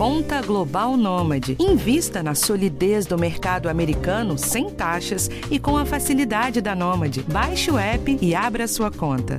Conta 0.00 0.40
Global 0.40 0.96
Nômade. 0.96 1.58
Invista 1.60 2.22
na 2.22 2.34
solidez 2.34 3.04
do 3.04 3.18
mercado 3.18 3.68
americano 3.68 4.38
sem 4.38 4.70
taxas 4.70 5.28
e 5.50 5.58
com 5.58 5.76
a 5.76 5.84
facilidade 5.84 6.62
da 6.62 6.74
Nômade. 6.74 7.22
Baixe 7.24 7.70
o 7.70 7.76
app 7.76 8.18
e 8.18 8.34
abra 8.34 8.66
sua 8.66 8.90
conta. 8.90 9.38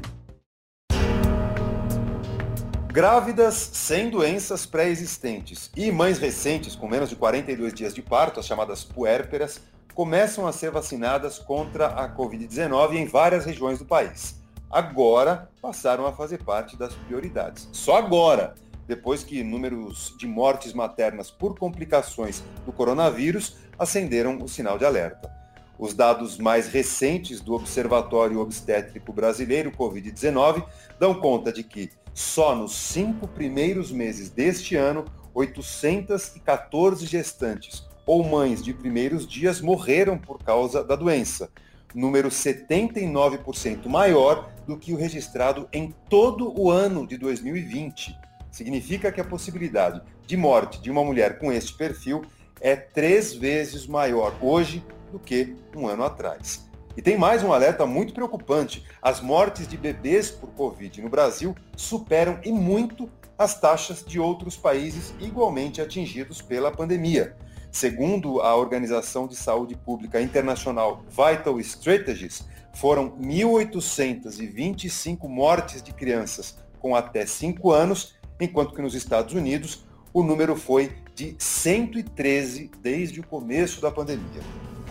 Grávidas 2.89 3.55
sem 3.55 4.11
doenças 4.11 4.63
pré-existentes 4.67 5.71
e 5.75 5.91
mães 5.91 6.19
recentes 6.19 6.75
com 6.75 6.87
menos 6.87 7.09
de 7.09 7.15
42 7.15 7.73
dias 7.73 7.91
de 7.91 8.03
parto, 8.03 8.39
as 8.39 8.45
chamadas 8.45 8.83
puérperas, 8.83 9.59
começam 9.95 10.45
a 10.45 10.51
ser 10.51 10.69
vacinadas 10.69 11.39
contra 11.39 11.87
a 11.87 12.07
Covid-19 12.07 12.97
em 12.97 13.07
várias 13.07 13.45
regiões 13.45 13.79
do 13.79 13.85
país. 13.85 14.39
Agora 14.69 15.49
passaram 15.59 16.05
a 16.05 16.13
fazer 16.13 16.43
parte 16.43 16.77
das 16.77 16.93
prioridades. 16.93 17.67
Só 17.71 17.97
agora, 17.97 18.53
depois 18.87 19.23
que 19.23 19.43
números 19.43 20.15
de 20.17 20.27
mortes 20.27 20.73
maternas 20.73 21.31
por 21.31 21.57
complicações 21.57 22.43
do 22.65 22.71
coronavírus 22.71 23.57
acenderam 23.77 24.37
o 24.41 24.47
sinal 24.47 24.77
de 24.77 24.85
alerta. 24.85 25.31
Os 25.77 25.93
dados 25.93 26.37
mais 26.37 26.67
recentes 26.67 27.41
do 27.41 27.53
Observatório 27.53 28.39
Obstétrico 28.39 29.11
Brasileiro 29.11 29.71
Covid-19 29.71 30.63
dão 30.99 31.15
conta 31.15 31.51
de 31.51 31.63
que 31.63 31.89
só 32.13 32.55
nos 32.55 32.75
cinco 32.75 33.27
primeiros 33.27 33.91
meses 33.91 34.29
deste 34.29 34.75
ano, 34.75 35.05
814 35.33 37.05
gestantes 37.05 37.83
ou 38.05 38.23
mães 38.23 38.63
de 38.63 38.73
primeiros 38.73 39.25
dias 39.25 39.61
morreram 39.61 40.17
por 40.17 40.43
causa 40.43 40.83
da 40.83 40.95
doença, 40.95 41.49
número 41.95 42.29
79% 42.29 43.87
maior 43.87 44.51
do 44.67 44.77
que 44.77 44.93
o 44.93 44.97
registrado 44.97 45.67
em 45.71 45.93
todo 46.09 46.53
o 46.59 46.69
ano 46.69 47.07
de 47.07 47.17
2020. 47.17 48.15
Significa 48.51 49.11
que 49.11 49.21
a 49.21 49.25
possibilidade 49.25 50.01
de 50.27 50.37
morte 50.37 50.81
de 50.81 50.91
uma 50.91 51.03
mulher 51.03 51.39
com 51.39 51.51
este 51.51 51.73
perfil 51.73 52.21
é 52.59 52.75
três 52.75 53.33
vezes 53.33 53.87
maior 53.87 54.35
hoje 54.41 54.83
do 55.11 55.17
que 55.17 55.55
um 55.75 55.87
ano 55.87 56.03
atrás. 56.03 56.69
E 56.95 57.01
tem 57.01 57.17
mais 57.17 57.41
um 57.41 57.51
alerta 57.53 57.85
muito 57.85 58.13
preocupante. 58.13 58.85
As 59.01 59.21
mortes 59.21 59.65
de 59.67 59.77
bebês 59.77 60.29
por 60.29 60.51
Covid 60.51 61.01
no 61.01 61.09
Brasil 61.09 61.55
superam 61.75 62.39
e 62.43 62.51
muito 62.51 63.09
as 63.37 63.59
taxas 63.59 64.05
de 64.05 64.19
outros 64.19 64.57
países 64.57 65.13
igualmente 65.19 65.81
atingidos 65.81 66.41
pela 66.41 66.71
pandemia. 66.71 67.35
Segundo 67.71 68.41
a 68.41 68.55
Organização 68.55 69.27
de 69.27 69.35
Saúde 69.35 69.75
Pública 69.75 70.21
Internacional 70.21 71.03
Vital 71.09 71.59
Strategies, 71.61 72.43
foram 72.73 73.11
1.825 73.11 75.27
mortes 75.27 75.81
de 75.81 75.91
crianças 75.93 76.55
com 76.79 76.95
até 76.95 77.25
5 77.25 77.71
anos, 77.71 78.15
enquanto 78.41 78.73
que 78.73 78.81
nos 78.81 78.95
Estados 78.95 79.33
Unidos 79.33 79.85
o 80.13 80.23
número 80.23 80.55
foi 80.55 80.91
de 81.15 81.35
113 81.37 82.71
desde 82.81 83.21
o 83.21 83.25
começo 83.25 83.79
da 83.79 83.91
pandemia. 83.91 84.41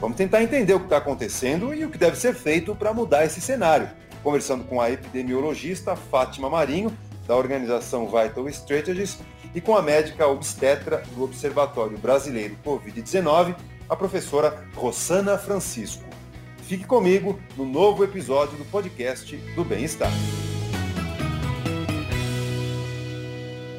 Vamos 0.00 0.16
tentar 0.16 0.42
entender 0.42 0.72
o 0.72 0.78
que 0.78 0.86
está 0.86 0.96
acontecendo 0.96 1.74
e 1.74 1.84
o 1.84 1.90
que 1.90 1.98
deve 1.98 2.16
ser 2.16 2.34
feito 2.34 2.74
para 2.74 2.94
mudar 2.94 3.26
esse 3.26 3.40
cenário. 3.40 3.90
Conversando 4.22 4.64
com 4.64 4.80
a 4.80 4.90
epidemiologista 4.90 5.94
Fátima 5.94 6.48
Marinho, 6.48 6.96
da 7.26 7.36
organização 7.36 8.06
Vital 8.06 8.48
Strategies, 8.48 9.18
e 9.54 9.60
com 9.60 9.76
a 9.76 9.82
médica 9.82 10.26
obstetra 10.26 11.02
do 11.14 11.24
Observatório 11.24 11.98
Brasileiro 11.98 12.56
Covid-19, 12.64 13.56
a 13.88 13.96
professora 13.96 14.64
Rosana 14.74 15.36
Francisco. 15.36 16.04
Fique 16.62 16.84
comigo 16.84 17.38
no 17.56 17.66
novo 17.66 18.04
episódio 18.04 18.56
do 18.56 18.64
podcast 18.64 19.36
do 19.54 19.64
Bem-Estar. 19.64 20.12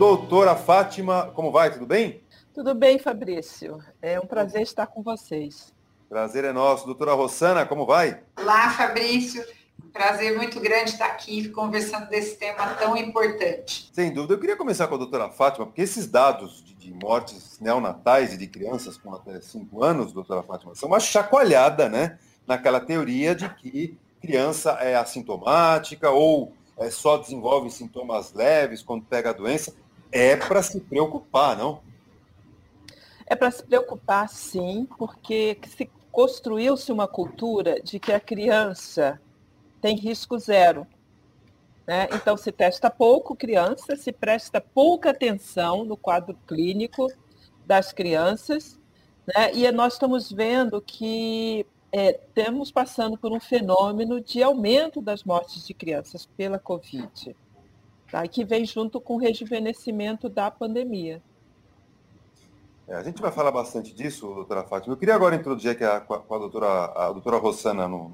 Doutora 0.02 0.56
Fátima, 0.56 1.32
como 1.36 1.52
vai? 1.52 1.72
Tudo 1.72 1.86
bem? 1.86 2.24
Tudo 2.56 2.74
bem, 2.74 2.98
Fabrício. 2.98 3.78
É 4.02 4.20
um 4.20 4.26
prazer 4.26 4.64
estar 4.64 4.88
com 4.88 5.04
vocês. 5.04 5.72
Prazer 6.10 6.44
é 6.44 6.52
nosso. 6.52 6.88
Doutora 6.88 7.14
Rossana, 7.14 7.68
como 7.68 7.86
vai? 7.86 8.20
Olá, 8.36 8.72
Fabrício. 8.72 9.46
Prazer 9.94 10.36
muito 10.36 10.60
grande 10.60 10.90
estar 10.90 11.06
aqui 11.06 11.50
conversando 11.50 12.10
desse 12.10 12.36
tema 12.36 12.74
tão 12.80 12.98
importante. 12.98 13.92
Sem 13.94 14.12
dúvida. 14.12 14.34
Eu 14.34 14.40
queria 14.40 14.56
começar 14.58 14.88
com 14.88 14.96
a 14.96 14.98
doutora 14.98 15.30
Fátima, 15.30 15.68
porque 15.68 15.84
esses 15.84 16.08
dados 16.08 16.64
de, 16.64 16.74
de 16.74 16.92
mortes 16.92 17.60
neonatais 17.60 18.34
e 18.34 18.38
de 18.38 18.48
crianças 18.48 18.98
com 18.98 19.14
até 19.14 19.40
5 19.40 19.84
anos, 19.84 20.12
doutora 20.12 20.42
Fátima, 20.42 20.74
são 20.74 20.90
uma 20.90 21.00
chacoalhada, 21.00 21.88
né? 21.88 22.18
Naquela 22.48 22.80
teoria 22.80 23.36
de 23.36 23.48
que 23.50 24.00
criança 24.20 24.72
é 24.82 24.96
assintomática 24.96 26.10
ou 26.10 26.54
é, 26.76 26.90
só 26.90 27.18
desenvolve 27.18 27.70
sintomas 27.70 28.34
leves 28.34 28.82
quando 28.82 29.06
pega 29.06 29.30
a 29.30 29.34
doença. 29.34 29.72
É 30.12 30.36
para 30.36 30.62
se 30.62 30.80
preocupar, 30.80 31.58
não? 31.58 31.82
É 33.26 33.36
para 33.36 33.50
se 33.50 33.64
preocupar, 33.64 34.28
sim, 34.28 34.88
porque 34.98 35.58
se 35.68 35.90
construiu-se 36.12 36.92
uma 36.92 37.08
cultura 37.08 37.82
de 37.82 38.00
que 38.00 38.12
a 38.12 38.20
criança 38.20 39.22
tem 39.82 39.96
risco 39.96 40.38
zero. 40.38 40.86
Né? 41.88 42.08
Então, 42.14 42.36
se 42.36 42.52
testa 42.52 42.90
pouco 42.90 43.36
criança, 43.36 43.96
se 43.96 44.12
presta 44.12 44.62
pouca 44.62 45.12
atenção 45.12 45.86
no 45.86 45.98
quadro 45.98 46.38
clínico 46.46 47.08
das 47.66 47.92
crianças, 47.94 48.80
né? 49.26 49.54
e 49.54 49.70
nós 49.72 49.94
estamos 49.94 50.32
vendo 50.32 50.82
que 50.82 51.66
é, 51.92 52.14
temos 52.34 52.72
passando 52.72 53.18
por 53.18 53.32
um 53.32 53.40
fenômeno 53.40 54.22
de 54.22 54.42
aumento 54.42 55.02
das 55.02 55.24
mortes 55.24 55.66
de 55.66 55.74
crianças 55.74 56.26
pela 56.26 56.60
Covid, 56.60 57.36
tá? 58.12 58.28
que 58.28 58.44
vem 58.44 58.66
junto 58.66 59.00
com 59.00 59.16
o 59.16 59.18
rejuvenescimento 59.18 60.28
da 60.28 60.52
pandemia. 60.52 61.22
É, 62.88 62.96
a 62.96 63.04
gente 63.04 63.22
vai 63.22 63.32
falar 63.32 63.52
bastante 63.52 63.94
disso, 63.94 64.28
doutora 64.34 64.64
Fátima. 64.64 64.94
Eu 64.94 64.98
queria 64.98 65.16
agora 65.16 65.36
introduzir 65.36 65.72
aqui 65.72 65.84
a, 65.84 66.02
com, 66.02 66.14
a, 66.14 66.38
doutora, 66.38 66.68
a 66.94 67.12
doutora 67.12 67.38
Rossana 67.38 67.88
no, 67.88 68.12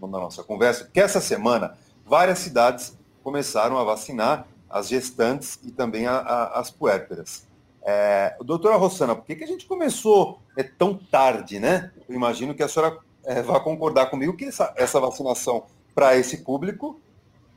no, 0.00 0.06
na 0.06 0.18
nossa 0.18 0.42
conversa, 0.42 0.84
porque 0.84 1.00
essa 1.00 1.20
semana 1.20 1.76
várias 2.06 2.38
cidades 2.38 2.96
começaram 3.22 3.78
a 3.78 3.84
vacinar 3.84 4.46
as 4.70 4.88
gestantes 4.88 5.58
e 5.62 5.70
também 5.70 6.06
a, 6.06 6.16
a, 6.16 6.60
as 6.60 6.70
puérperas. 6.70 7.46
É, 7.82 8.34
doutora 8.40 8.76
Rossana, 8.76 9.14
por 9.14 9.26
que, 9.26 9.36
que 9.36 9.44
a 9.44 9.46
gente 9.46 9.66
começou 9.66 10.38
é, 10.56 10.62
tão 10.62 10.94
tarde, 10.94 11.60
né? 11.60 11.92
Eu 12.08 12.14
imagino 12.14 12.54
que 12.54 12.62
a 12.62 12.68
senhora 12.68 12.98
é, 13.24 13.42
vai 13.42 13.62
concordar 13.62 14.06
comigo 14.06 14.34
que 14.34 14.46
essa, 14.46 14.72
essa 14.74 14.98
vacinação 14.98 15.64
para 15.94 16.16
esse 16.16 16.38
público 16.38 16.98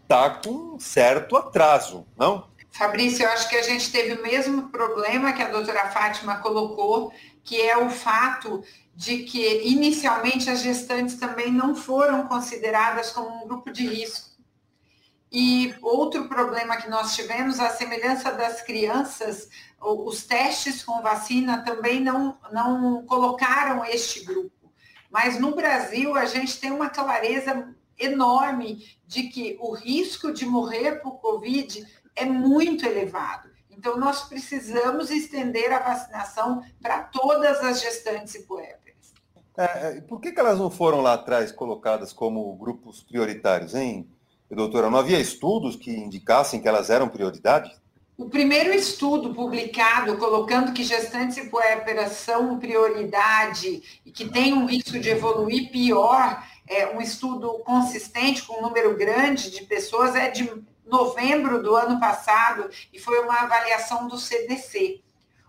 está 0.07 0.29
com 0.29 0.79
certo 0.79 1.35
atraso, 1.35 2.07
não? 2.17 2.47
Fabrício, 2.71 3.25
eu 3.25 3.29
acho 3.29 3.49
que 3.49 3.57
a 3.57 3.61
gente 3.61 3.91
teve 3.91 4.13
o 4.13 4.23
mesmo 4.23 4.69
problema 4.69 5.33
que 5.33 5.41
a 5.41 5.49
doutora 5.49 5.89
Fátima 5.89 6.37
colocou, 6.37 7.11
que 7.43 7.59
é 7.61 7.77
o 7.77 7.89
fato 7.89 8.63
de 8.95 9.23
que 9.23 9.63
inicialmente 9.63 10.49
as 10.49 10.61
gestantes 10.61 11.15
também 11.15 11.51
não 11.51 11.75
foram 11.75 12.25
consideradas 12.27 13.11
como 13.11 13.43
um 13.43 13.47
grupo 13.47 13.71
de 13.71 13.85
risco. 13.85 14.31
E 15.29 15.75
outro 15.81 16.29
problema 16.29 16.77
que 16.77 16.89
nós 16.89 17.13
tivemos, 17.13 17.59
a 17.59 17.69
semelhança 17.69 18.31
das 18.31 18.61
crianças, 18.61 19.49
os 19.81 20.25
testes 20.25 20.83
com 20.83 21.01
vacina 21.01 21.63
também 21.63 21.99
não, 21.99 22.37
não 22.51 23.05
colocaram 23.05 23.83
este 23.83 24.23
grupo. 24.23 24.71
Mas 25.11 25.39
no 25.39 25.53
Brasil, 25.53 26.15
a 26.15 26.25
gente 26.25 26.59
tem 26.59 26.71
uma 26.71 26.89
clareza 26.89 27.75
enorme 27.97 28.85
de 29.05 29.23
que 29.23 29.57
o 29.59 29.73
risco 29.73 30.31
de 30.31 30.45
morrer 30.45 31.01
por 31.01 31.19
Covid 31.19 31.85
é 32.15 32.25
muito 32.25 32.85
elevado. 32.85 33.49
Então, 33.69 33.97
nós 33.97 34.23
precisamos 34.23 35.11
estender 35.11 35.71
a 35.71 35.79
vacinação 35.79 36.63
para 36.81 37.03
todas 37.03 37.59
as 37.59 37.79
gestantes 37.79 38.33
e 38.35 38.43
puérperas. 38.43 39.13
É, 39.55 39.97
é 39.97 40.01
por 40.01 40.19
que, 40.19 40.31
que 40.31 40.39
elas 40.39 40.57
não 40.57 40.71
foram 40.71 41.01
lá 41.01 41.13
atrás 41.13 41.51
colocadas 41.51 42.11
como 42.11 42.55
grupos 42.55 43.03
prioritários, 43.03 43.75
hein, 43.75 44.07
doutora? 44.49 44.89
Não 44.89 44.97
havia 44.97 45.19
estudos 45.19 45.75
que 45.75 45.91
indicassem 45.91 46.59
que 46.59 46.67
elas 46.67 46.89
eram 46.89 47.07
prioridade? 47.07 47.71
O 48.17 48.27
primeiro 48.27 48.73
estudo 48.73 49.31
publicado 49.31 50.17
colocando 50.17 50.73
que 50.73 50.83
gestantes 50.83 51.37
e 51.37 51.49
puérperas 51.51 52.13
são 52.13 52.57
prioridade 52.57 54.01
e 54.03 54.11
que 54.11 54.27
tem 54.27 54.53
um 54.53 54.65
risco 54.65 54.99
de 54.99 55.09
evoluir 55.09 55.69
pior, 55.69 56.43
é 56.67 56.87
um 56.87 57.01
estudo 57.01 57.59
consistente 57.59 58.43
com 58.43 58.59
um 58.59 58.61
número 58.61 58.95
grande 58.95 59.49
de 59.49 59.63
pessoas, 59.63 60.15
é 60.15 60.29
de 60.29 60.51
novembro 60.85 61.61
do 61.61 61.75
ano 61.75 61.99
passado 61.99 62.69
e 62.91 62.99
foi 62.99 63.19
uma 63.19 63.41
avaliação 63.41 64.07
do 64.07 64.17
CDC. 64.17 65.01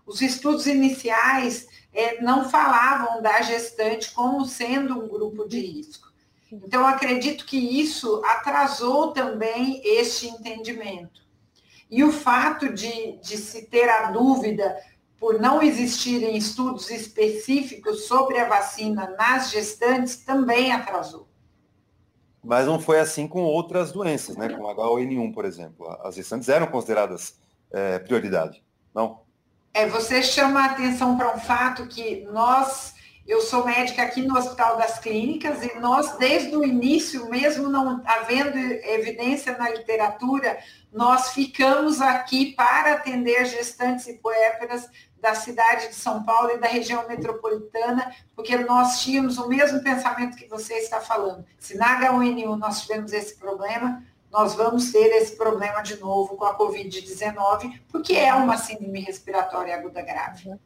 Os 0.05 0.21
estudos 0.21 0.65
iniciais 0.65 1.67
é, 1.93 2.21
não 2.21 2.49
falavam 2.49 3.21
da 3.21 3.41
gestante 3.41 4.11
como 4.11 4.45
sendo 4.45 4.99
um 4.99 5.07
grupo 5.07 5.47
de 5.47 5.59
risco. 5.59 6.09
Então, 6.51 6.85
acredito 6.85 7.45
que 7.45 7.57
isso 7.57 8.23
atrasou 8.25 9.11
também 9.11 9.81
este 9.83 10.27
entendimento. 10.27 11.21
E 11.89 12.03
o 12.03 12.11
fato 12.11 12.73
de, 12.73 13.17
de 13.17 13.37
se 13.37 13.67
ter 13.67 13.87
a 13.87 14.11
dúvida 14.11 14.75
por 15.19 15.39
não 15.39 15.61
existirem 15.61 16.37
estudos 16.37 16.89
específicos 16.89 18.05
sobre 18.05 18.39
a 18.39 18.47
vacina 18.47 19.13
nas 19.17 19.51
gestantes 19.51 20.17
também 20.17 20.71
atrasou. 20.71 21.27
Mas 22.43 22.65
não 22.65 22.79
foi 22.79 22.99
assim 22.99 23.27
com 23.27 23.41
outras 23.41 23.91
doenças, 23.91 24.37
né? 24.37 24.47
Com 24.49 24.63
H1N1, 24.63 25.33
por 25.33 25.43
exemplo. 25.43 25.89
As 26.03 26.15
gestantes 26.15 26.47
eram 26.47 26.67
consideradas 26.67 27.37
é, 27.69 27.99
prioridade, 27.99 28.63
não? 28.95 29.21
É, 29.73 29.85
você 29.87 30.23
chama 30.23 30.61
a 30.61 30.65
atenção 30.67 31.17
para 31.17 31.35
um 31.35 31.39
fato 31.39 31.85
que 31.85 32.25
nós, 32.31 32.95
eu 33.29 33.41
sou 33.41 33.63
médica 33.63 34.01
aqui 34.01 34.23
no 34.23 34.35
Hospital 34.35 34.75
das 34.75 34.97
Clínicas 34.97 35.61
e 35.61 35.77
nós, 35.79 36.17
desde 36.17 36.55
o 36.55 36.65
início, 36.65 37.29
mesmo 37.29 37.69
não 37.69 38.01
havendo 38.03 38.57
evidência 38.57 39.55
na 39.55 39.69
literatura, 39.69 40.57
nós 40.91 41.29
ficamos 41.29 42.01
aqui 42.01 42.53
para 42.53 42.93
atender 42.93 43.45
gestantes 43.45 44.07
e 44.07 44.13
puérperas 44.13 44.89
da 45.21 45.35
cidade 45.35 45.89
de 45.89 45.93
São 45.93 46.23
Paulo 46.23 46.55
e 46.55 46.57
da 46.57 46.67
região 46.67 47.07
metropolitana, 47.07 48.11
porque 48.35 48.57
nós 48.57 48.99
tínhamos 49.01 49.37
o 49.37 49.47
mesmo 49.47 49.83
pensamento 49.83 50.35
que 50.35 50.47
você 50.47 50.73
está 50.79 50.99
falando. 50.99 51.45
Se 51.59 51.77
na 51.77 52.01
H1N1 52.01 52.57
nós 52.57 52.81
tivemos 52.81 53.13
esse 53.13 53.35
problema, 53.35 54.03
nós 54.31 54.55
vamos 54.55 54.91
ter 54.91 55.07
esse 55.17 55.37
problema 55.37 55.83
de 55.83 55.99
novo 55.99 56.35
com 56.35 56.45
a 56.45 56.57
Covid-19, 56.57 57.79
porque 57.89 58.15
é 58.15 58.33
uma 58.33 58.57
síndrome 58.57 59.01
respiratória 59.01 59.75
aguda 59.75 60.01
grave. 60.01 60.57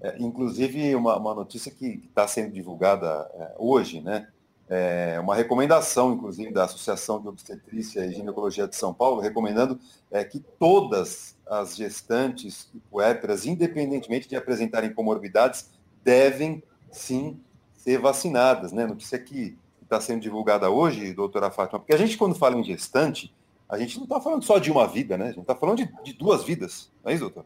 É, 0.00 0.16
inclusive, 0.18 0.94
uma, 0.94 1.16
uma 1.16 1.34
notícia 1.34 1.72
que 1.72 2.02
está 2.08 2.26
sendo 2.26 2.52
divulgada 2.52 3.30
é, 3.34 3.54
hoje, 3.58 4.00
né? 4.00 4.28
É 4.70 5.18
uma 5.18 5.34
recomendação, 5.34 6.12
inclusive, 6.12 6.52
da 6.52 6.64
Associação 6.64 7.22
de 7.22 7.28
Obstetrícia 7.28 8.04
e 8.04 8.12
Ginecologia 8.12 8.68
de 8.68 8.76
São 8.76 8.92
Paulo, 8.92 9.18
recomendando 9.18 9.80
é, 10.10 10.22
que 10.22 10.40
todas 10.58 11.34
as 11.48 11.74
gestantes 11.74 12.68
e 12.74 12.78
puérperas, 12.90 13.46
independentemente 13.46 14.28
de 14.28 14.36
apresentarem 14.36 14.92
comorbidades, 14.92 15.70
devem 16.04 16.62
sim 16.90 17.40
ser 17.74 17.98
vacinadas. 17.98 18.70
Né? 18.70 18.84
Notícia 18.84 19.18
que 19.18 19.56
está 19.82 20.00
sendo 20.02 20.20
divulgada 20.20 20.68
hoje, 20.68 21.14
doutora 21.14 21.50
Fátima, 21.50 21.78
porque 21.78 21.94
a 21.94 21.98
gente, 21.98 22.18
quando 22.18 22.34
fala 22.34 22.56
em 22.56 22.62
gestante, 22.62 23.34
a 23.68 23.78
gente 23.78 23.96
não 23.96 24.04
está 24.04 24.20
falando 24.20 24.42
só 24.42 24.58
de 24.58 24.70
uma 24.70 24.86
vida, 24.86 25.16
né? 25.16 25.24
A 25.24 25.28
gente 25.28 25.40
está 25.40 25.54
falando 25.54 25.78
de, 25.78 25.90
de, 26.02 26.12
duas 26.14 26.42
vidas, 26.42 26.90
não 27.04 27.10
é 27.10 27.14
isso, 27.14 27.24
doutor? 27.24 27.44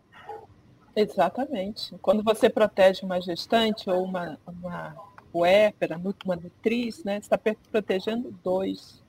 Exatamente. 0.94 1.94
Quando 2.02 2.22
você 2.22 2.48
protege 2.50 3.04
uma 3.04 3.20
gestante 3.20 3.88
ou 3.88 4.04
uma, 4.04 4.38
uma 4.46 4.94
puérpera, 5.32 6.00
uma 6.24 6.36
nutriz, 6.36 7.02
né? 7.04 7.14
Você 7.14 7.34
está 7.34 7.38
protegendo 7.70 8.32
dois. 8.44 9.02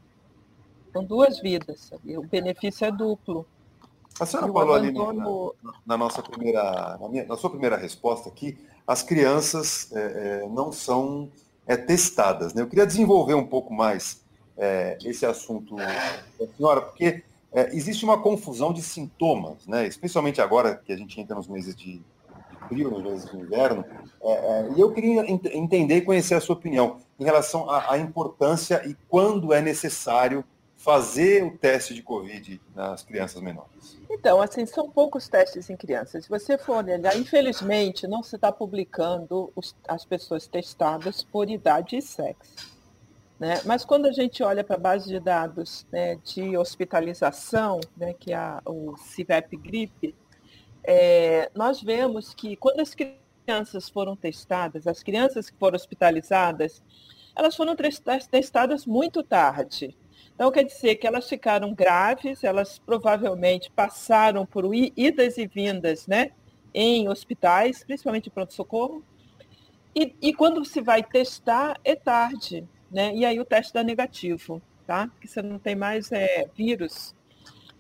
São 0.94 1.04
duas 1.04 1.40
vidas. 1.40 1.92
O 2.06 2.24
benefício 2.24 2.86
é 2.86 2.92
duplo. 2.92 3.46
A 4.20 4.26
senhora 4.26 4.52
falou 4.52 4.76
abandono... 4.76 5.10
ali 5.10 5.58
na, 5.64 5.74
na, 5.86 5.98
nossa 5.98 6.22
primeira, 6.22 6.98
na, 7.02 7.10
minha, 7.10 7.26
na, 7.26 7.36
sua 7.36 7.50
primeira 7.50 7.76
resposta 7.76 8.30
aqui, 8.30 8.58
as 8.86 9.02
crianças 9.02 9.92
é, 9.92 10.44
é, 10.44 10.50
não 10.50 10.72
são 10.72 11.30
é, 11.66 11.76
testadas. 11.76 12.54
Né? 12.54 12.62
Eu 12.62 12.68
queria 12.68 12.86
desenvolver 12.86 13.34
um 13.34 13.46
pouco 13.46 13.74
mais 13.74 14.22
é, 14.56 14.98
esse 15.04 15.26
assunto, 15.26 15.76
senhora, 16.56 16.82
porque 16.82 17.24
é, 17.54 17.76
existe 17.76 18.04
uma 18.04 18.20
confusão 18.20 18.74
de 18.74 18.82
sintomas, 18.82 19.68
né? 19.68 19.86
especialmente 19.86 20.42
agora 20.42 20.76
que 20.76 20.92
a 20.92 20.98
gente 20.98 21.20
entra 21.22 21.36
nos 21.36 21.48
meses 21.48 21.76
de, 21.76 22.00
de 22.00 22.04
frio, 22.68 22.90
nos 22.90 23.04
meses 23.04 23.30
de 23.30 23.38
inverno, 23.38 23.86
é, 24.22 24.32
é, 24.32 24.70
e 24.76 24.80
eu 24.82 24.92
queria 24.92 25.22
ent 25.30 25.46
entender 25.46 25.98
e 25.98 26.02
conhecer 26.02 26.34
a 26.34 26.42
sua 26.42 26.56
opinião 26.56 26.98
em 27.20 27.24
relação 27.24 27.70
à, 27.70 27.98
importância 27.98 28.82
e 28.88 28.96
quando 29.08 29.54
é 29.54 29.62
necessário 29.62 30.44
fazer 30.76 31.44
o 31.46 31.58
teste 31.58 31.94
de 31.94 32.02
Covid 32.02 32.60
nas 32.76 33.04
crianças 33.04 33.42
menores? 33.42 33.98
Então, 34.10 34.42
assim, 34.42 34.66
são 34.66 34.90
poucos 34.90 35.30
testes 35.30 35.70
em 35.70 35.78
crianças. 35.78 36.26
Se 36.26 36.30
você 36.30 36.58
for 36.58 36.84
olhar, 36.84 37.16
infelizmente, 37.16 38.06
não 38.06 38.22
se 38.22 38.36
está 38.36 38.52
publicando 38.52 39.50
os, 39.56 39.74
as 39.88 40.04
pessoas 40.04 40.46
testadas 40.46 41.24
por 41.24 41.50
idade 41.50 41.96
e 41.96 42.02
sexo. 42.02 42.73
Né? 43.44 43.62
Mas 43.66 43.84
quando 43.84 44.06
a 44.06 44.12
gente 44.14 44.42
olha 44.42 44.64
para 44.64 44.78
a 44.78 44.80
base 44.80 45.10
de 45.10 45.20
dados 45.20 45.86
né, 45.92 46.16
de 46.24 46.56
hospitalização, 46.56 47.82
né, 47.98 48.14
que 48.14 48.32
é 48.32 48.60
o 48.66 48.96
CIVEP 48.96 49.58
GRIP, 49.58 50.16
é, 50.82 51.52
nós 51.54 51.82
vemos 51.82 52.34
que 52.34 52.56
quando 52.56 52.80
as 52.80 52.96
crianças 52.96 53.90
foram 53.90 54.16
testadas, 54.16 54.88
as 54.88 55.04
crianças 55.04 55.50
que 55.50 55.60
foram 55.60 55.76
hospitalizadas, 55.76 56.82
elas 57.36 57.54
foram 57.54 57.76
testadas 57.76 58.86
muito 58.86 59.22
tarde. 59.22 59.94
Então, 60.34 60.50
quer 60.50 60.64
dizer 60.64 60.96
que 60.96 61.06
elas 61.06 61.28
ficaram 61.28 61.74
graves, 61.74 62.46
elas 62.46 62.80
provavelmente 62.80 63.70
passaram 63.70 64.46
por 64.46 64.74
idas 64.74 65.38
e 65.38 65.46
vindas 65.48 66.08
né, 66.08 66.32
em 66.74 67.10
hospitais, 67.10 67.84
principalmente 67.84 68.30
pronto-socorro. 68.30 69.04
E, 69.94 70.16
e, 70.22 70.34
quando 70.34 70.64
se 70.64 70.80
vai 70.80 71.04
testar, 71.04 71.78
é 71.84 71.94
tarde. 71.94 72.66
Né? 72.94 73.16
E 73.16 73.26
aí 73.26 73.40
o 73.40 73.46
teste 73.46 73.74
dá 73.74 73.84
negativo, 73.84 74.62
tá? 74.86 75.08
Porque 75.08 75.28
você 75.28 75.42
não 75.42 75.58
tem 75.58 75.76
mais 75.76 76.12
é, 76.12 76.48
vírus 76.56 77.16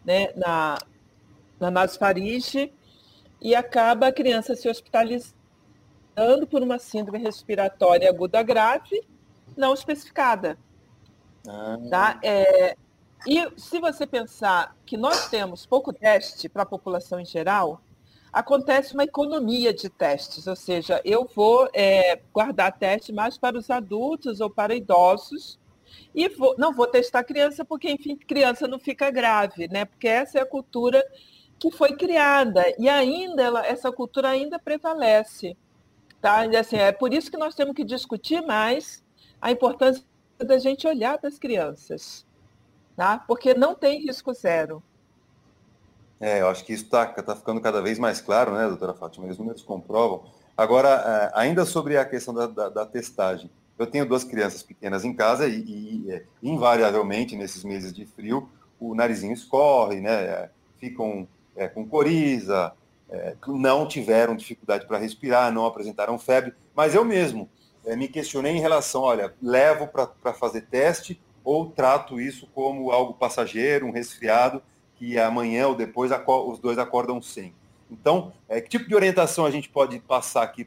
né, 0.03 0.33
na, 0.35 0.79
na 1.59 1.69
nasofaringe 1.69 2.73
e 3.39 3.53
acaba 3.53 4.07
a 4.07 4.11
criança 4.11 4.55
se 4.55 4.67
hospitalizando 4.67 5.35
por 6.49 6.63
uma 6.63 6.79
síndrome 6.79 7.19
respiratória 7.19 8.09
aguda 8.09 8.41
grave 8.41 9.03
não 9.55 9.73
especificada. 9.73 10.57
Ah. 11.47 11.77
Tá? 11.89 12.19
É, 12.23 12.75
e 13.27 13.51
se 13.55 13.79
você 13.79 14.07
pensar 14.07 14.75
que 14.85 14.97
nós 14.97 15.29
temos 15.29 15.65
pouco 15.65 15.93
teste 15.93 16.49
para 16.49 16.63
a 16.63 16.65
população 16.65 17.19
em 17.19 17.25
geral, 17.25 17.81
acontece 18.33 18.95
uma 18.95 19.03
economia 19.03 19.71
de 19.71 19.89
testes, 19.89 20.47
ou 20.47 20.55
seja, 20.55 20.99
eu 21.05 21.29
vou 21.35 21.69
é, 21.71 22.19
guardar 22.33 22.75
teste 22.75 23.13
mais 23.13 23.37
para 23.37 23.55
os 23.55 23.69
adultos 23.69 24.41
ou 24.41 24.49
para 24.49 24.73
idosos 24.73 25.59
e 26.15 26.27
vou, 26.29 26.55
não 26.57 26.73
vou 26.73 26.87
testar 26.87 27.23
criança 27.23 27.63
porque, 27.63 27.91
enfim, 27.91 28.15
criança 28.15 28.67
não 28.67 28.79
fica 28.79 29.11
grave, 29.11 29.67
né? 29.67 29.85
Porque 29.85 30.07
essa 30.07 30.39
é 30.39 30.41
a 30.41 30.45
cultura 30.47 31.05
que 31.59 31.69
foi 31.69 31.95
criada 31.95 32.63
e 32.79 32.89
ainda 32.89 33.43
ela, 33.43 33.65
essa 33.65 33.91
cultura 33.91 34.29
ainda 34.29 34.57
prevalece, 34.57 35.55
tá? 36.19 36.47
E, 36.47 36.55
assim, 36.57 36.77
é 36.77 36.91
por 36.91 37.13
isso 37.13 37.29
que 37.29 37.37
nós 37.37 37.53
temos 37.53 37.75
que 37.75 37.83
discutir 37.83 38.41
mais 38.41 39.03
a 39.39 39.51
importância 39.51 40.03
da 40.39 40.57
gente 40.57 40.87
olhar 40.87 41.19
para 41.19 41.29
as 41.29 41.37
crianças, 41.37 42.25
tá? 42.95 43.19
porque 43.27 43.53
não 43.53 43.75
tem 43.75 44.01
risco 44.03 44.33
zero. 44.33 44.81
É, 46.23 46.39
eu 46.39 46.47
acho 46.47 46.63
que 46.63 46.71
isso 46.71 46.85
está 46.85 47.05
tá 47.05 47.35
ficando 47.35 47.59
cada 47.59 47.81
vez 47.81 47.99
mais 47.99 48.21
claro, 48.21 48.53
né, 48.53 48.65
doutora 48.65 48.93
Fátima? 48.93 49.27
Os 49.27 49.37
números 49.37 49.61
comprovam. 49.61 50.23
Agora, 50.55 50.87
é, 51.35 51.37
ainda 51.37 51.65
sobre 51.65 51.97
a 51.97 52.05
questão 52.05 52.33
da, 52.33 52.47
da, 52.47 52.69
da 52.69 52.85
testagem. 52.85 53.51
Eu 53.77 53.85
tenho 53.87 54.05
duas 54.05 54.23
crianças 54.23 54.63
pequenas 54.63 55.03
em 55.03 55.13
casa 55.13 55.49
e, 55.49 56.05
e 56.05 56.11
é, 56.13 56.23
invariavelmente, 56.41 57.35
nesses 57.35 57.65
meses 57.65 57.91
de 57.91 58.05
frio, 58.05 58.47
o 58.79 58.95
narizinho 58.95 59.33
escorre, 59.33 59.99
né? 59.99 60.13
É, 60.13 60.49
ficam 60.79 61.27
é, 61.57 61.67
com 61.67 61.85
coriza, 61.85 62.71
é, 63.09 63.35
não 63.45 63.85
tiveram 63.85 64.33
dificuldade 64.33 64.87
para 64.87 64.99
respirar, 64.99 65.51
não 65.51 65.65
apresentaram 65.65 66.17
febre, 66.17 66.53
mas 66.73 66.95
eu 66.95 67.03
mesmo, 67.03 67.49
é, 67.85 67.97
me 67.97 68.07
questionei 68.07 68.53
em 68.53 68.61
relação, 68.61 69.01
olha, 69.01 69.33
levo 69.41 69.87
para 69.87 70.33
fazer 70.33 70.61
teste 70.61 71.21
ou 71.43 71.69
trato 71.69 72.21
isso 72.21 72.47
como 72.55 72.91
algo 72.91 73.13
passageiro, 73.13 73.87
um 73.87 73.91
resfriado, 73.91 74.63
que 75.03 75.19
amanhã 75.19 75.67
ou 75.67 75.75
depois 75.75 76.11
os 76.25 76.59
dois 76.59 76.77
acordam 76.77 77.21
sem. 77.21 77.53
Então, 77.91 78.31
é, 78.47 78.61
que 78.61 78.69
tipo 78.69 78.87
de 78.87 78.95
orientação 78.95 79.45
a 79.45 79.51
gente 79.51 79.67
pode 79.67 79.99
passar 79.99 80.43
aqui 80.43 80.65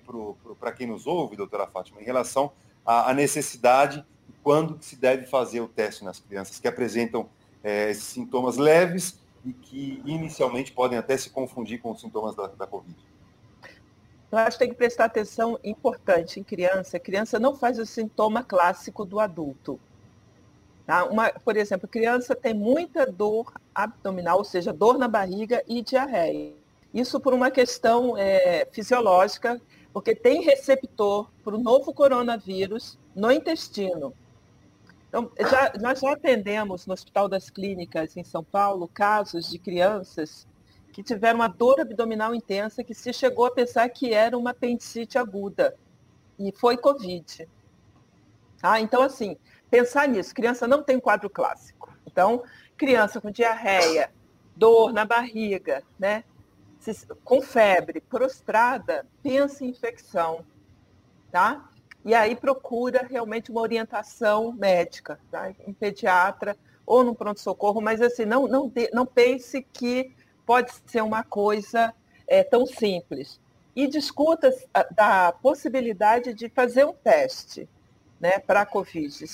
para 0.61 0.73
quem 0.73 0.87
nos 0.87 1.07
ouve, 1.07 1.37
doutora 1.37 1.67
Fátima, 1.67 2.03
em 2.03 2.05
relação 2.05 2.53
à, 2.85 3.11
à 3.11 3.15
necessidade 3.15 4.05
e 4.29 4.33
quando 4.43 4.77
se 4.83 4.95
deve 4.95 5.25
fazer 5.25 5.63
o 5.63 5.67
teste 5.67 6.05
nas 6.05 6.21
crianças 6.21 6.61
que 6.61 6.69
apresentam 6.69 7.31
é, 7.65 7.95
sintomas 7.95 8.59
leves 8.59 9.19
e 9.43 9.55
que 9.55 10.03
inicialmente 10.05 10.71
podem 10.71 10.99
até 10.99 11.17
se 11.17 11.31
confundir 11.31 11.81
com 11.81 11.93
os 11.93 12.01
sintomas 12.03 12.35
da, 12.35 12.47
da 12.49 12.67
Covid? 12.67 12.95
Eu 14.31 14.39
acho 14.39 14.59
que 14.59 14.65
tem 14.65 14.69
que 14.69 14.77
prestar 14.77 15.07
atenção 15.07 15.59
importante 15.65 16.39
em 16.39 16.45
criança. 16.45 16.99
A 16.99 17.01
criança 17.01 17.39
não 17.39 17.57
faz 17.57 17.79
o 17.79 17.87
sintoma 17.87 18.45
clássico 18.45 19.03
do 19.07 19.19
adulto. 19.19 19.81
Tá? 20.87 21.05
Uma, 21.05 21.31
por 21.31 21.57
exemplo, 21.57 21.89
criança 21.89 22.37
tem 22.37 22.55
muita 22.55 23.05
dor 23.05 23.53
abdominal, 23.75 24.39
ou 24.39 24.45
seja, 24.45 24.73
dor 24.73 24.97
na 24.97 25.09
barriga 25.09 25.63
e 25.67 25.83
diarreia. 25.83 26.53
Isso 26.95 27.19
por 27.19 27.35
uma 27.35 27.51
questão 27.51 28.17
é, 28.17 28.67
fisiológica, 28.71 29.61
porque 29.93 30.15
tem 30.15 30.43
receptor 30.43 31.29
para 31.43 31.57
o 31.57 31.59
novo 31.59 31.93
coronavírus 31.93 32.97
no 33.15 33.33
intestino. 33.33 34.15
Então, 35.09 35.31
já, 35.51 35.73
nós 35.81 36.01
já 36.01 36.13
atendemos 36.13 36.87
no 36.87 36.93
Hospital 36.93 37.29
das 37.29 37.51
Clínicas 37.51 38.17
em 38.17 38.23
São 38.23 38.45
Paulo 38.45 38.89
casos 38.89 39.51
de 39.51 39.59
crianças 39.59 40.47
que 40.93 41.03
tiveram 41.03 41.41
uma 41.41 41.49
dor 41.49 41.81
abdominal 41.81 42.35
intensa 42.35 42.85
que 42.85 42.95
se 42.95 43.13
chegou 43.13 43.47
a 43.47 43.51
pensar 43.51 43.89
que 43.89 44.15
era 44.15 44.37
uma 44.37 44.51
apendicite 44.51 45.19
aguda. 45.19 45.77
E 46.39 46.53
foi 46.53 46.77
Covid. 46.77 47.49
Tá? 48.61 48.81
Então, 48.81 49.03
assim, 49.03 49.37
pensar 49.77 50.09
nisso. 50.09 50.35
Criança 50.35 50.67
não 50.67 50.83
tem 50.83 50.99
quadro 50.99 51.29
clássico. 51.29 51.95
Então, 52.07 52.43
criança 52.79 53.21
com 53.21 53.31
diarreia, 53.31 54.11
dor 54.57 54.91
na 54.93 55.05
barriga, 55.05 55.83
né? 55.99 56.25
com 57.25 57.43
febre, 57.43 58.01
prostrada, 58.01 59.05
pensa 59.23 59.65
em 59.65 59.69
infecção. 59.69 60.47
Tá? 61.31 61.69
E 62.05 62.15
aí 62.15 62.35
procura 62.35 63.07
realmente 63.09 63.51
uma 63.51 63.61
orientação 63.61 64.53
médica, 64.53 65.19
tá? 65.31 65.51
em 65.51 65.73
pediatra 65.75 66.57
ou 66.87 67.05
no 67.05 67.15
pronto-socorro, 67.15 67.81
mas 67.83 68.01
assim, 68.01 68.25
não, 68.25 68.47
não, 68.47 68.73
não 68.93 69.05
pense 69.05 69.61
que 69.73 70.15
pode 70.47 70.73
ser 70.87 71.03
uma 71.03 71.23
coisa 71.23 71.93
é, 72.27 72.43
tão 72.43 72.65
simples. 72.65 73.41
E 73.75 73.87
discuta 73.87 74.51
da 74.93 75.33
possibilidade 75.33 76.33
de 76.33 76.49
fazer 76.49 76.87
um 76.87 76.95
teste 76.95 77.69
né, 78.19 78.39
para 78.39 78.63
a 78.63 78.67
Covid, 78.67 79.27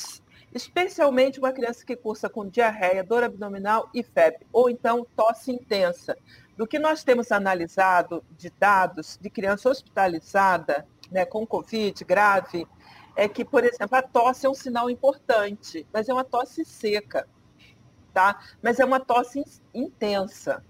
especialmente 0.54 1.38
uma 1.38 1.52
criança 1.52 1.84
que 1.84 1.96
cursa 1.96 2.28
com 2.28 2.48
diarreia, 2.48 3.02
dor 3.02 3.24
abdominal 3.24 3.88
e 3.94 4.02
febre, 4.02 4.46
ou 4.52 4.68
então 4.68 5.06
tosse 5.16 5.50
intensa. 5.50 6.16
Do 6.56 6.66
que 6.66 6.78
nós 6.78 7.02
temos 7.02 7.32
analisado 7.32 8.22
de 8.36 8.50
dados 8.50 9.18
de 9.20 9.30
criança 9.30 9.70
hospitalizada 9.70 10.86
né, 11.10 11.24
com 11.24 11.46
Covid 11.46 12.04
grave, 12.04 12.66
é 13.16 13.28
que, 13.28 13.44
por 13.44 13.64
exemplo, 13.64 13.96
a 13.96 14.02
tosse 14.02 14.46
é 14.46 14.50
um 14.50 14.54
sinal 14.54 14.88
importante, 14.90 15.86
mas 15.92 16.08
é 16.08 16.12
uma 16.12 16.24
tosse 16.24 16.64
seca, 16.64 17.28
tá? 18.12 18.40
Mas 18.62 18.80
é 18.80 18.84
uma 18.84 19.00
tosse 19.00 19.44
intensa, 19.74 20.64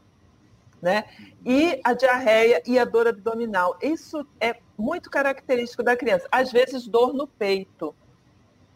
né? 0.81 1.05
E 1.45 1.81
a 1.85 1.93
diarreia 1.93 2.63
e 2.67 2.79
a 2.79 2.85
dor 2.85 3.07
abdominal, 3.07 3.77
isso 3.81 4.27
é 4.41 4.57
muito 4.77 5.11
característico 5.11 5.83
da 5.83 5.97
criança. 5.97 6.27
Às 6.31 6.51
vezes, 6.51 6.89
dor 6.89 7.13
no 7.13 7.27
peito, 7.27 7.95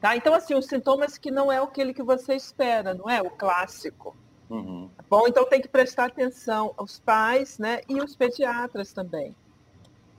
tá? 0.07 0.17
Então, 0.17 0.35
assim, 0.35 0.55
os 0.55 0.67
sintomas 0.67 1.19
que 1.19 1.33
não 1.33 1.51
é 1.51 1.59
aquele 1.59 1.93
que 1.93 2.03
você 2.03 2.35
espera, 2.35 2.95
não 2.95 3.11
é? 3.11 3.21
O 3.21 3.31
clássico. 3.31 4.17
Uhum. 4.49 4.89
Bom, 5.11 5.27
então 5.27 5.45
tem 5.45 5.61
que 5.61 5.67
prestar 5.67 6.07
atenção 6.07 6.73
aos 6.77 7.01
pais, 7.01 7.59
né? 7.59 7.81
E 7.89 8.01
os 8.01 8.15
pediatras 8.15 8.93
também. 8.93 9.35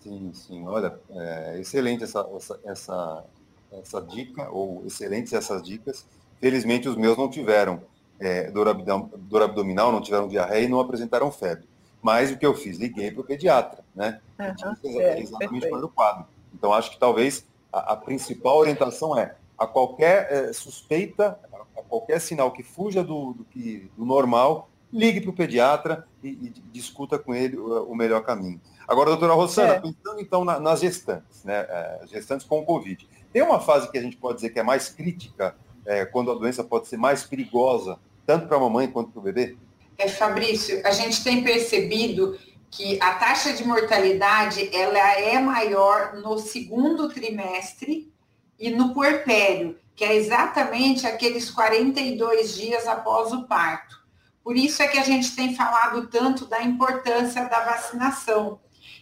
Sim, 0.01 0.31
sim. 0.33 0.67
Olha, 0.67 0.99
é 1.09 1.59
excelente 1.59 2.03
essa, 2.03 2.27
essa, 2.35 2.59
essa, 2.65 3.23
essa 3.71 4.01
dica, 4.01 4.49
ou 4.49 4.83
excelentes 4.85 5.31
essas 5.31 5.63
dicas. 5.63 6.05
Felizmente 6.41 6.89
os 6.89 6.97
meus 6.97 7.17
não 7.17 7.29
tiveram 7.29 7.81
é, 8.19 8.51
dor, 8.51 8.67
abdom, 8.67 9.09
dor, 9.15 9.43
abdominal, 9.43 9.91
não 9.91 10.01
tiveram 10.01 10.27
diarreia 10.27 10.65
e 10.65 10.69
não 10.69 10.81
apresentaram 10.81 11.31
febre. 11.31 11.65
Mas 12.01 12.29
o 12.29 12.37
que 12.37 12.45
eu 12.45 12.53
fiz? 12.53 12.77
Liguei 12.77 13.09
para 13.09 13.21
o 13.21 13.23
pediatra, 13.23 13.83
né? 13.95 14.19
Uhum, 14.37 14.99
é, 14.99 15.19
exatamente 15.21 15.69
para 15.69 15.85
o 15.85 15.89
quadro. 15.89 16.25
Então 16.53 16.73
acho 16.73 16.91
que 16.91 16.99
talvez 16.99 17.45
a, 17.71 17.93
a 17.93 17.95
principal 17.95 18.57
orientação 18.57 19.17
é 19.17 19.35
a 19.57 19.65
qualquer 19.65 20.27
é, 20.31 20.53
suspeita, 20.53 21.39
a 21.75 21.81
qualquer 21.81 22.19
sinal 22.19 22.51
que 22.51 22.63
fuja 22.63 23.03
do, 23.03 23.33
do, 23.33 23.45
que, 23.45 23.89
do 23.97 24.05
normal, 24.05 24.69
ligue 24.91 25.21
para 25.21 25.31
o 25.31 25.33
pediatra 25.33 26.07
e, 26.23 26.29
e, 26.29 26.53
discuta 26.71 27.17
com 27.17 27.33
ele 27.33 27.57
o, 27.57 27.83
o 27.85 27.95
melhor 27.95 28.23
caminho. 28.23 28.61
Agora, 28.87 29.09
doutora 29.09 29.33
Rossana, 29.33 29.73
é. 29.73 29.79
pensando 29.79 30.19
então 30.19 30.45
na, 30.45 30.59
nas 30.59 30.79
gestantes, 30.79 31.43
né, 31.43 31.65
é, 31.69 32.01
gestantes 32.07 32.45
com 32.45 32.63
Covid, 32.63 33.07
tem 33.33 33.41
uma 33.41 33.59
fase 33.59 33.91
que 33.91 33.97
a 33.97 34.01
gente 34.01 34.17
pode 34.17 34.35
dizer 34.35 34.49
que 34.51 34.59
é 34.59 34.63
mais 34.63 34.89
crítica, 34.89 35.55
é, 35.85 36.05
quando 36.05 36.31
a 36.31 36.35
doença 36.35 36.63
pode 36.63 36.87
ser 36.87 36.97
mais 36.97 37.23
perigosa, 37.23 37.99
tanto 38.25 38.47
para 38.47 38.57
a 38.57 38.59
mamãe 38.59 38.87
quanto 38.87 39.11
para 39.11 39.19
o 39.19 39.23
bebê? 39.23 39.57
É, 39.97 40.07
Fabrício, 40.07 40.81
a 40.85 40.91
gente 40.91 41.23
tem 41.23 41.43
percebido 41.43 42.37
que 42.69 43.01
a 43.01 43.13
taxa 43.15 43.53
de 43.53 43.63
mortalidade 43.65 44.69
ela 44.75 44.99
é 45.19 45.39
maior 45.39 46.15
no 46.15 46.37
segundo 46.37 47.09
trimestre 47.09 48.11
e 48.59 48.69
no 48.69 48.93
puerpério, 48.93 49.77
que 49.95 50.03
é 50.03 50.15
exatamente 50.15 51.07
aqueles 51.07 51.49
42 51.49 52.55
dias 52.55 52.87
após 52.87 53.31
o 53.33 53.47
parto. 53.47 53.97
Por 54.43 54.55
isso 54.55 54.81
é 54.81 54.87
que 54.87 54.97
a 54.97 55.03
gente 55.03 55.35
tem 55.35 55.55
falado 55.55 56.07
tanto 56.07 56.45
da 56.45 56.61
importância 56.61 57.43
da 57.45 57.65
vacinação. 57.65 58.59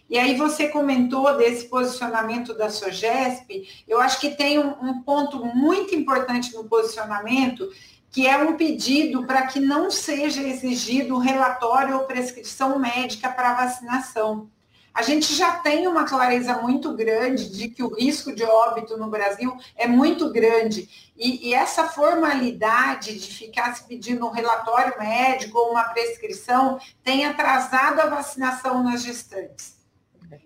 E 0.08 0.18
aí 0.18 0.36
você 0.36 0.68
comentou 0.68 1.36
desse 1.36 1.68
posicionamento 1.68 2.54
da 2.54 2.70
SOGESP, 2.70 3.84
eu 3.86 4.00
acho 4.00 4.20
que 4.20 4.30
tem 4.30 4.58
um, 4.58 4.70
um 4.80 5.02
ponto 5.02 5.44
muito 5.44 5.94
importante 5.94 6.54
no 6.54 6.64
posicionamento, 6.64 7.68
que 8.10 8.26
é 8.26 8.38
um 8.38 8.56
pedido 8.56 9.26
para 9.26 9.46
que 9.46 9.60
não 9.60 9.90
seja 9.90 10.42
exigido 10.42 11.18
relatório 11.18 11.96
ou 11.96 12.04
prescrição 12.04 12.78
médica 12.78 13.28
para 13.28 13.54
vacinação. 13.54 14.48
A 14.96 15.02
gente 15.02 15.34
já 15.34 15.52
tem 15.58 15.86
uma 15.86 16.04
clareza 16.04 16.56
muito 16.62 16.94
grande 16.94 17.50
de 17.50 17.68
que 17.68 17.82
o 17.82 17.94
risco 17.94 18.34
de 18.34 18.42
óbito 18.42 18.96
no 18.96 19.10
Brasil 19.10 19.54
é 19.76 19.86
muito 19.86 20.32
grande. 20.32 20.88
E, 21.14 21.50
e, 21.50 21.54
essa 21.54 21.86
formalidade 21.86 23.18
de 23.18 23.34
ficar 23.34 23.76
se 23.76 23.84
pedindo 23.84 24.26
um 24.26 24.30
relatório 24.30 24.98
médico 24.98 25.58
ou 25.58 25.72
uma 25.72 25.84
prescrição 25.84 26.80
tem 27.04 27.26
atrasado 27.26 28.00
a 28.00 28.06
vacinação 28.06 28.82
nas 28.82 29.02
gestantes. 29.02 29.75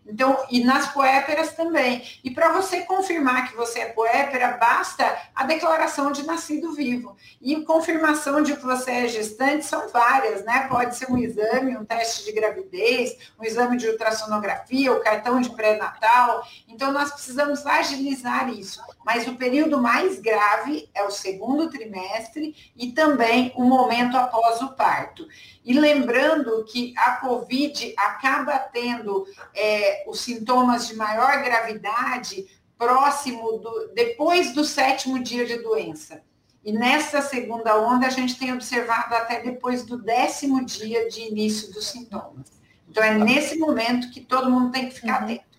Então, 0.06 0.44
e 0.50 0.64
nas 0.64 0.92
poéperas 0.92 1.54
também. 1.54 2.02
E 2.22 2.30
para 2.30 2.52
você 2.52 2.82
confirmar 2.82 3.48
que 3.48 3.56
você 3.56 3.80
é 3.80 3.86
poépera, 3.86 4.56
basta 4.58 5.16
a 5.34 5.44
declaração 5.44 6.10
de 6.10 6.26
nascido 6.26 6.72
vivo. 6.72 7.16
E 7.40 7.62
confirmação 7.62 8.42
de 8.42 8.56
que 8.56 8.62
você 8.62 8.90
é 8.90 9.08
gestante 9.08 9.64
são 9.64 9.88
várias, 9.88 10.44
né? 10.44 10.66
Pode 10.68 10.96
ser 10.96 11.10
um 11.10 11.18
exame, 11.18 11.76
um 11.76 11.84
teste 11.84 12.24
de 12.24 12.32
gravidez, 12.32 13.16
um 13.38 13.44
exame 13.44 13.76
de 13.76 13.88
ultrassonografia, 13.88 14.92
o 14.92 15.00
cartão 15.00 15.40
de 15.40 15.50
pré-natal. 15.50 16.46
Então, 16.68 16.92
nós 16.92 17.12
precisamos 17.12 17.64
agilizar 17.66 18.48
isso. 18.48 18.80
Mas 19.04 19.26
o 19.26 19.36
período 19.36 19.80
mais 19.80 20.20
grave 20.20 20.88
é 20.94 21.02
o 21.02 21.10
segundo 21.10 21.70
trimestre 21.70 22.54
e 22.76 22.92
também 22.92 23.52
o 23.56 23.64
momento 23.64 24.16
após 24.16 24.60
o 24.60 24.74
parto. 24.74 25.26
E 25.64 25.72
lembrando 25.72 26.64
que 26.64 26.92
a 26.96 27.12
COVID 27.16 27.94
acaba 27.96 28.58
tendo 28.58 29.26
é, 29.54 30.04
os 30.06 30.20
sintomas 30.20 30.86
de 30.86 30.96
maior 30.96 31.42
gravidade 31.42 32.46
próximo 32.76 33.58
do, 33.58 33.90
depois 33.94 34.54
do 34.54 34.64
sétimo 34.64 35.18
dia 35.22 35.44
de 35.44 35.62
doença. 35.62 36.22
E 36.62 36.72
nessa 36.72 37.22
segunda 37.22 37.78
onda 37.80 38.06
a 38.06 38.10
gente 38.10 38.38
tem 38.38 38.52
observado 38.52 39.14
até 39.14 39.40
depois 39.40 39.84
do 39.84 39.96
décimo 39.96 40.64
dia 40.64 41.08
de 41.08 41.22
início 41.22 41.72
dos 41.72 41.86
sintomas. 41.86 42.52
Então 42.88 43.02
é 43.02 43.14
nesse 43.14 43.58
momento 43.58 44.10
que 44.10 44.20
todo 44.20 44.50
mundo 44.50 44.70
tem 44.70 44.88
que 44.88 44.94
ficar 44.94 45.20
uhum. 45.20 45.24
atento. 45.24 45.49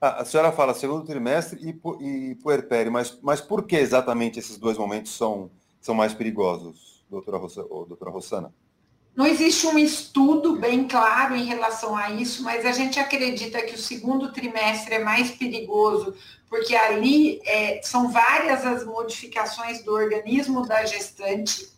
A 0.00 0.24
senhora 0.24 0.50
fala 0.50 0.72
segundo 0.72 1.04
trimestre 1.04 1.60
e, 1.62 2.30
e 2.30 2.34
puerpério, 2.36 2.90
mas, 2.90 3.18
mas 3.22 3.40
por 3.40 3.64
que 3.64 3.76
exatamente 3.76 4.38
esses 4.38 4.56
dois 4.56 4.78
momentos 4.78 5.14
são, 5.14 5.50
são 5.80 5.94
mais 5.94 6.14
perigosos, 6.14 7.04
doutora, 7.10 7.36
Rossa, 7.36 7.62
doutora 7.62 8.10
Rossana? 8.10 8.54
Não 9.14 9.26
existe 9.26 9.66
um 9.66 9.78
estudo 9.78 10.56
bem 10.56 10.86
claro 10.86 11.34
em 11.34 11.44
relação 11.44 11.96
a 11.96 12.10
isso, 12.10 12.42
mas 12.42 12.64
a 12.64 12.72
gente 12.72 12.98
acredita 12.98 13.60
que 13.60 13.74
o 13.74 13.78
segundo 13.78 14.32
trimestre 14.32 14.94
é 14.94 15.04
mais 15.04 15.30
perigoso, 15.32 16.14
porque 16.48 16.74
ali 16.74 17.40
é, 17.44 17.82
são 17.82 18.10
várias 18.10 18.64
as 18.64 18.86
modificações 18.86 19.84
do 19.84 19.92
organismo 19.92 20.66
da 20.66 20.86
gestante, 20.86 21.68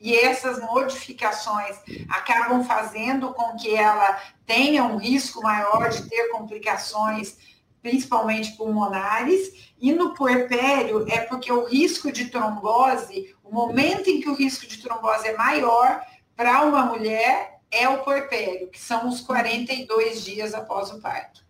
e 0.00 0.16
essas 0.16 0.58
modificações 0.60 1.76
acabam 2.08 2.64
fazendo 2.64 3.34
com 3.34 3.54
que 3.56 3.74
ela 3.74 4.18
tenha 4.46 4.82
um 4.84 4.96
risco 4.96 5.42
maior 5.42 5.90
de 5.90 6.08
ter 6.08 6.28
complicações, 6.30 7.36
principalmente 7.82 8.56
pulmonares, 8.56 9.72
e 9.78 9.92
no 9.92 10.14
puerpério 10.14 11.06
é 11.08 11.20
porque 11.20 11.52
o 11.52 11.66
risco 11.66 12.10
de 12.10 12.30
trombose, 12.30 13.34
o 13.44 13.52
momento 13.52 14.08
em 14.08 14.20
que 14.20 14.28
o 14.28 14.34
risco 14.34 14.66
de 14.66 14.78
trombose 14.78 15.28
é 15.28 15.36
maior, 15.36 16.02
para 16.34 16.62
uma 16.62 16.86
mulher 16.86 17.60
é 17.70 17.88
o 17.88 18.02
porpério, 18.02 18.68
que 18.68 18.80
são 18.80 19.08
os 19.08 19.20
42 19.20 20.24
dias 20.24 20.54
após 20.54 20.90
o 20.90 21.00
parto. 21.00 21.44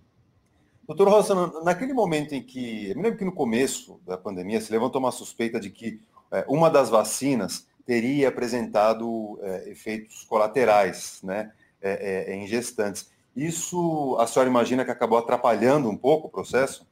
Doutor 0.87 1.09
Rossana, 1.09 1.53
naquele 1.63 1.93
momento 1.93 2.35
em 2.35 2.43
que, 2.43 2.91
eu 2.91 2.97
me 2.97 3.03
lembro 3.03 3.19
que 3.19 3.25
no 3.25 3.33
começo 3.33 4.01
da 4.05 4.19
pandemia 4.19 4.61
se 4.61 4.73
levantou 4.73 5.01
uma 5.01 5.13
suspeita 5.13 5.61
de 5.61 5.71
que 5.71 6.01
é, 6.33 6.45
uma 6.49 6.69
das 6.69 6.91
vacinas 6.91 7.70
teria 7.87 8.29
apresentado 8.29 9.39
é, 9.43 9.71
efeitos 9.71 10.25
colaterais 10.25 11.21
né, 11.23 11.53
é, 11.81 12.33
é 12.33 12.37
em 12.37 12.47
gestantes. 12.47 13.11
Isso, 13.35 14.17
a 14.19 14.27
senhora 14.27 14.51
imagina 14.51 14.85
que 14.85 14.91
acabou 14.91 15.19
atrapalhando 15.19 15.89
um 15.89 15.97
pouco 15.97 16.27
o 16.29 16.31
processo? 16.31 16.87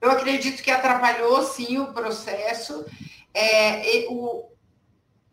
Eu 0.00 0.10
acredito 0.10 0.62
que 0.62 0.70
atrapalhou 0.70 1.42
sim 1.42 1.78
o 1.78 1.92
processo. 1.92 2.84
É, 3.32 4.06
o, 4.10 4.50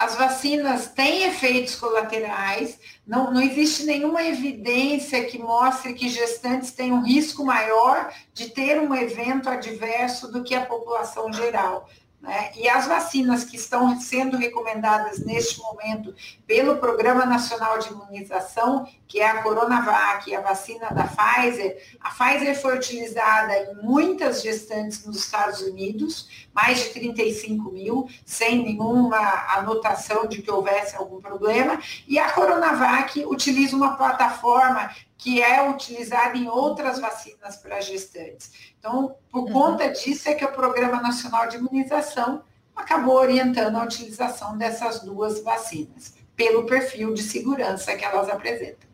as 0.01 0.15
vacinas 0.15 0.88
têm 0.88 1.25
efeitos 1.25 1.75
colaterais, 1.75 2.79
não, 3.05 3.31
não 3.31 3.39
existe 3.39 3.84
nenhuma 3.84 4.24
evidência 4.24 5.24
que 5.25 5.38
mostre 5.38 5.93
que 5.93 6.10
gestantes 6.10 6.72
têm 6.72 6.91
um 6.91 7.03
risco 7.03 7.46
maior 7.46 8.12
de 8.34 8.50
ter 8.50 8.79
um 8.79 8.96
evento 8.96 9.48
adverso 9.48 10.31
do 10.31 10.43
que 10.43 10.55
a 10.55 10.65
população 10.65 11.31
geral. 11.31 11.88
Né? 12.22 12.51
E 12.56 12.70
as 12.70 12.86
vacinas 12.86 13.44
que 13.44 13.56
estão 13.56 14.00
sendo 14.00 14.38
recomendadas 14.38 15.25
neste 15.25 15.60
momento 15.60 16.13
pelo 16.46 16.78
Programa 16.78 17.25
Nacional 17.25 17.80
de 17.80 17.90
Imunização, 17.90 18.88
que 19.08 19.20
é 19.20 19.28
a 19.28 19.42
Coronavac 19.42 20.30
e 20.30 20.36
a 20.36 20.42
vacina 20.42 20.90
da 20.92 21.06
Pfizer, 21.06 21.82
a 22.00 22.10
Pfizer 22.12 22.62
foi 22.62 22.78
utilizada 22.78 23.58
em 23.58 23.75
muitas 23.84 24.44
gestantes 24.44 25.04
nos 25.04 25.18
Estados 25.18 25.62
Unidos, 25.62 26.48
mais 26.53 26.79
de 26.79 26.89
35 26.89 27.72
mil, 27.72 28.08
sem 28.25 28.63
nenhuma 28.63 29.17
anotação 29.55 30.27
de 30.27 30.41
que 30.41 30.51
houvesse 30.51 30.96
algum 30.96 31.22
problema, 31.22 31.79
e 32.08 32.20
a 32.20 32.31
Coronavac 32.31 33.25
utiliza 33.25 33.75
uma 33.75 33.96
plataforma 33.96 34.91
que 35.17 35.41
é 35.41 35.70
utilizada 35.70 36.38
em 36.38 36.50
outras 36.50 37.00
vacinas 37.00 37.55
para 37.58 37.79
gestantes. 37.79 38.74
Então, 38.79 39.15
por 39.29 39.43
uhum. 39.43 39.51
conta 39.51 39.89
disso 39.89 40.27
é 40.27 40.34
que 40.34 40.43
o 40.43 40.51
Programa 40.51 41.00
Nacional 41.01 41.48
de 41.48 41.58
Imunização 41.58 42.43
acabou 42.75 43.15
orientando 43.15 43.75
a 43.75 43.84
utilização 43.84 44.58
dessas 44.58 45.01
duas 45.01 45.43
vacinas, 45.43 46.15
pelo 46.36 46.65
perfil 46.65 47.13
de 47.13 47.22
segurança 47.22 47.96
que 47.96 48.03
elas 48.03 48.29
apresentam. 48.29 48.91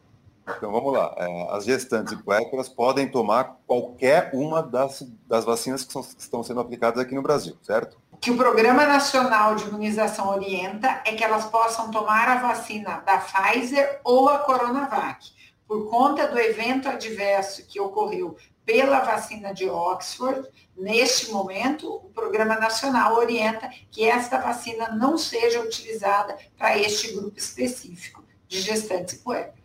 Então 0.55 0.71
vamos 0.71 0.93
lá. 0.93 1.13
É, 1.17 1.47
as 1.51 1.65
gestantes 1.65 2.13
e 2.13 2.17
puérperas 2.17 2.69
podem 2.69 3.09
tomar 3.09 3.57
qualquer 3.65 4.29
uma 4.33 4.61
das, 4.61 5.01
das 5.27 5.43
vacinas 5.43 5.83
que, 5.83 5.91
são, 5.91 6.01
que 6.01 6.21
estão 6.21 6.43
sendo 6.43 6.59
aplicadas 6.59 6.99
aqui 6.99 7.13
no 7.13 7.21
Brasil, 7.21 7.57
certo? 7.61 7.97
que 8.19 8.31
o 8.31 8.37
Programa 8.37 8.85
Nacional 8.85 9.55
de 9.55 9.65
Imunização 9.65 10.29
orienta 10.29 11.01
é 11.05 11.13
que 11.13 11.23
elas 11.23 11.45
possam 11.45 11.91
tomar 11.91 12.27
a 12.27 12.35
vacina 12.35 12.97
da 13.05 13.17
Pfizer 13.17 14.01
ou 14.03 14.27
a 14.27 14.39
Coronavac. 14.39 15.31
Por 15.67 15.89
conta 15.89 16.27
do 16.27 16.39
evento 16.39 16.87
adverso 16.87 17.65
que 17.67 17.79
ocorreu 17.79 18.35
pela 18.65 19.01
vacina 19.01 19.53
de 19.53 19.69
Oxford, 19.69 20.47
neste 20.75 21.31
momento, 21.31 21.93
o 21.93 22.09
Programa 22.09 22.55
Nacional 22.55 23.15
orienta 23.15 23.69
que 23.91 24.03
esta 24.03 24.39
vacina 24.39 24.89
não 24.89 25.17
seja 25.17 25.61
utilizada 25.61 26.37
para 26.57 26.77
este 26.77 27.13
grupo 27.13 27.37
específico 27.37 28.23
de 28.47 28.61
gestantes 28.61 29.15
e 29.15 29.19
puérperas. 29.19 29.56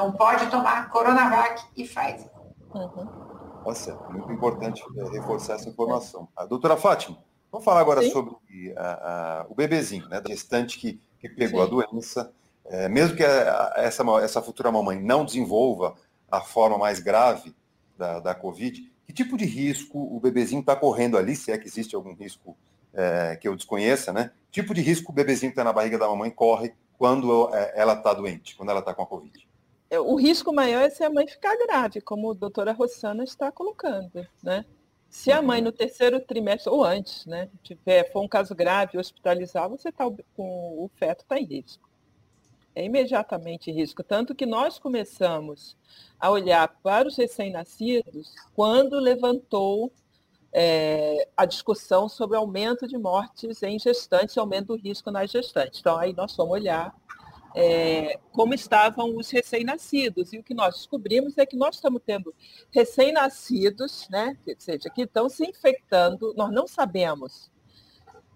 Então, 0.00 0.12
pode 0.12 0.50
tomar 0.50 0.88
Coronavac 0.88 1.62
e 1.76 1.84
Pfizer. 1.84 2.30
Uhum. 2.74 3.06
Nossa, 3.66 3.94
muito 4.08 4.32
importante 4.32 4.82
é, 4.96 5.10
reforçar 5.10 5.56
essa 5.56 5.68
informação. 5.68 6.26
A 6.34 6.46
doutora 6.46 6.74
Fátima, 6.74 7.18
vamos 7.52 7.66
falar 7.66 7.80
agora 7.80 8.00
Sim. 8.00 8.10
sobre 8.10 8.34
a, 8.78 9.42
a, 9.42 9.46
o 9.50 9.54
bebezinho, 9.54 10.08
né, 10.08 10.18
da 10.18 10.30
gestante 10.30 10.78
que, 10.78 10.98
que 11.18 11.28
pegou 11.28 11.60
Sim. 11.60 11.66
a 11.66 11.70
doença. 11.70 12.32
É, 12.64 12.88
mesmo 12.88 13.14
que 13.14 13.22
a, 13.22 13.74
essa, 13.76 14.02
essa 14.22 14.40
futura 14.40 14.72
mamãe 14.72 14.98
não 14.98 15.22
desenvolva 15.22 15.94
a 16.30 16.40
forma 16.40 16.78
mais 16.78 16.98
grave 16.98 17.54
da, 17.98 18.20
da 18.20 18.34
Covid, 18.34 18.90
que 19.06 19.12
tipo 19.12 19.36
de 19.36 19.44
risco 19.44 19.98
o 19.98 20.18
bebezinho 20.18 20.60
está 20.60 20.74
correndo 20.74 21.18
ali, 21.18 21.36
se 21.36 21.52
é 21.52 21.58
que 21.58 21.68
existe 21.68 21.94
algum 21.94 22.14
risco 22.14 22.56
é, 22.94 23.36
que 23.36 23.46
eu 23.46 23.54
desconheça, 23.54 24.14
né? 24.14 24.30
Tipo 24.50 24.72
de 24.72 24.80
risco 24.80 25.12
o 25.12 25.14
bebezinho 25.14 25.52
que 25.52 25.60
está 25.60 25.64
na 25.64 25.74
barriga 25.74 25.98
da 25.98 26.08
mamãe 26.08 26.30
corre 26.30 26.72
quando 26.96 27.54
é, 27.54 27.74
ela 27.78 27.92
está 27.92 28.14
doente, 28.14 28.56
quando 28.56 28.70
ela 28.70 28.80
está 28.80 28.94
com 28.94 29.02
a 29.02 29.06
Covid? 29.06 29.49
É, 29.90 29.98
o 29.98 30.14
risco 30.14 30.52
maior 30.54 30.82
é 30.82 30.90
se 30.90 31.02
a 31.02 31.10
mãe 31.10 31.26
ficar 31.26 31.56
grave, 31.56 32.00
como 32.00 32.30
a 32.30 32.34
doutora 32.34 32.72
Rossana 32.72 33.24
está 33.24 33.50
colocando, 33.50 34.24
né? 34.42 34.64
Se 35.08 35.32
a 35.32 35.42
mãe 35.42 35.60
no 35.60 35.72
terceiro 35.72 36.20
trimestre, 36.20 36.70
ou 36.72 36.84
antes, 36.84 37.26
né, 37.26 37.50
tiver, 37.64 38.12
for 38.12 38.22
um 38.22 38.28
caso 38.28 38.54
grave, 38.54 38.96
hospitalizar, 38.96 39.68
você 39.68 39.90
tá 39.90 40.04
com 40.36 40.84
o 40.84 40.88
feto 40.94 41.22
está 41.22 41.36
em 41.36 41.44
risco. 41.44 41.90
É 42.72 42.84
imediatamente 42.84 43.72
risco. 43.72 44.04
Tanto 44.04 44.36
que 44.36 44.46
nós 44.46 44.78
começamos 44.78 45.76
a 46.20 46.30
olhar 46.30 46.68
para 46.80 47.08
os 47.08 47.16
recém-nascidos 47.16 48.32
quando 48.54 49.00
levantou 49.00 49.92
é, 50.52 51.28
a 51.36 51.44
discussão 51.44 52.08
sobre 52.08 52.36
aumento 52.36 52.86
de 52.86 52.96
mortes 52.96 53.64
em 53.64 53.80
gestantes, 53.80 54.38
aumento 54.38 54.68
do 54.68 54.76
risco 54.76 55.10
nas 55.10 55.28
gestantes. 55.28 55.80
Então, 55.80 55.98
aí 55.98 56.12
nós 56.12 56.36
fomos 56.36 56.52
olhar 56.52 56.94
é, 57.54 58.18
como 58.32 58.54
estavam 58.54 59.16
os 59.16 59.30
recém-nascidos. 59.30 60.32
E 60.32 60.38
o 60.38 60.42
que 60.42 60.54
nós 60.54 60.76
descobrimos 60.76 61.36
é 61.38 61.46
que 61.46 61.56
nós 61.56 61.76
estamos 61.76 62.02
tendo 62.04 62.34
recém-nascidos, 62.70 64.08
né, 64.10 64.36
ou 64.46 64.54
seja, 64.58 64.90
que 64.90 65.02
estão 65.02 65.28
se 65.28 65.44
infectando, 65.44 66.34
nós 66.36 66.52
não 66.52 66.66
sabemos 66.66 67.50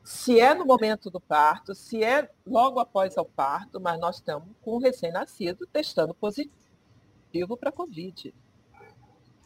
se 0.05 0.39
é 0.39 0.55
no 0.55 0.67
momento 0.67 1.11
do 1.11 1.19
parto, 1.19 1.75
se 1.75 2.05
é 2.05 2.31
logo 2.47 2.79
após 2.79 3.17
o 3.17 3.25
parto, 3.25 3.81
mas 3.81 3.99
nós 3.99 4.17
estamos 4.17 4.49
com 4.61 4.73
o 4.73 4.79
recém-nascido 4.79 5.67
testando 5.67 6.13
positivo 6.13 7.57
para 7.59 7.73
Covid. 7.73 8.35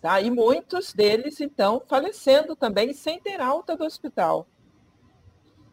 Tá? 0.01 0.21
E 0.21 0.31
muitos 0.31 0.93
deles, 0.93 1.41
então, 1.41 1.81
falecendo 1.87 2.57
também 2.57 2.93
sem 2.93 3.21
ter 3.21 3.41
alta 3.41 3.77
do 3.77 3.85
hospital. 3.85 4.49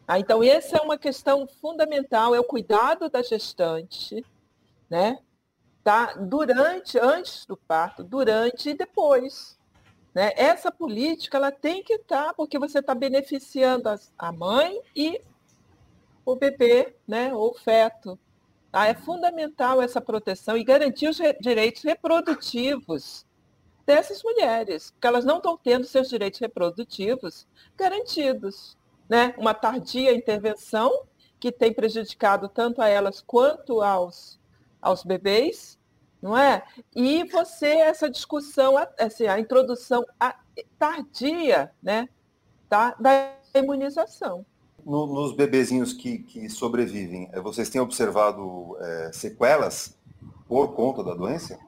Ah, 0.08 0.20
então, 0.20 0.44
essa 0.44 0.78
é 0.78 0.82
uma 0.82 0.98
questão 0.98 1.48
fundamental, 1.48 2.36
é 2.36 2.40
o 2.40 2.44
cuidado 2.44 3.10
da 3.10 3.24
gestante, 3.24 4.24
né? 4.88 5.18
Tá? 5.84 6.14
Durante, 6.14 7.00
antes 7.00 7.46
do 7.46 7.58
parto, 7.58 8.04
durante 8.04 8.70
e 8.70 8.74
depois. 8.76 9.58
Né? 10.14 10.32
Essa 10.36 10.72
política 10.72 11.38
ela 11.38 11.52
tem 11.52 11.84
que 11.84 11.94
estar, 11.94 12.28
tá, 12.28 12.34
porque 12.34 12.60
você 12.60 12.80
está 12.80 12.94
beneficiando 12.94 13.90
a 14.18 14.32
mãe 14.32 14.80
e 14.96 15.20
o 16.24 16.36
bebê, 16.36 16.96
né? 17.08 17.34
ou 17.34 17.52
o 17.52 17.56
feto. 17.56 18.18
Tá? 18.72 18.86
É 18.88 18.94
fundamental 18.94 19.82
essa 19.82 20.00
proteção 20.00 20.56
e 20.56 20.64
garantir 20.64 21.08
os 21.08 21.20
direitos 21.42 21.84
reprodutivos 21.84 23.26
dessas 23.86 24.24
mulheres, 24.24 24.92
porque 24.92 25.08
elas 25.08 25.26
não 25.26 25.38
estão 25.38 25.58
tendo 25.58 25.86
seus 25.86 26.10
direitos 26.10 26.40
reprodutivos 26.40 27.48
garantidos 27.76 28.78
né, 29.10 29.34
uma 29.38 29.54
tardia 29.54 30.14
intervenção 30.14 31.06
que 31.40 31.52
tem 31.52 31.74
prejudicado 31.74 32.50
tanto 32.50 32.82
a 32.82 32.88
elas 32.88 33.22
quanto 33.22 33.82
aos, 33.82 34.40
aos 34.82 35.04
bebês, 35.04 35.78
não 36.22 36.36
é? 36.36 36.64
E 36.96 37.24
você, 37.26 37.68
essa 37.68 38.10
discussão, 38.10 38.76
assim, 38.98 39.28
a 39.28 39.40
introdução 39.40 40.04
tardia 40.80 41.72
né, 41.84 42.10
tá, 42.68 42.96
da 43.00 43.34
imunização. 43.54 44.46
No, 44.84 45.06
nos 45.06 45.36
bebezinhos 45.36 45.94
que, 45.94 46.20
que 46.20 46.50
sobrevivem, 46.50 47.30
eh, 47.32 47.42
vocês 47.42 47.70
têm 47.70 47.82
observado 47.82 48.78
é, 48.80 49.12
sequelas 49.12 49.98
por 50.48 50.74
conta 50.74 51.04
da 51.04 51.14
doença? 51.14 51.60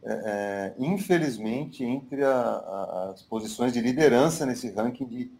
é, 0.04 0.12
é 0.12 0.74
infelizmente, 0.78 1.84
entre 1.84 2.24
a, 2.24 2.32
a, 2.32 3.10
as 3.10 3.22
posições 3.22 3.72
de 3.72 3.80
liderança 3.80 4.46
nesse 4.46 4.70
ranking 4.70 5.06
de, 5.06 5.32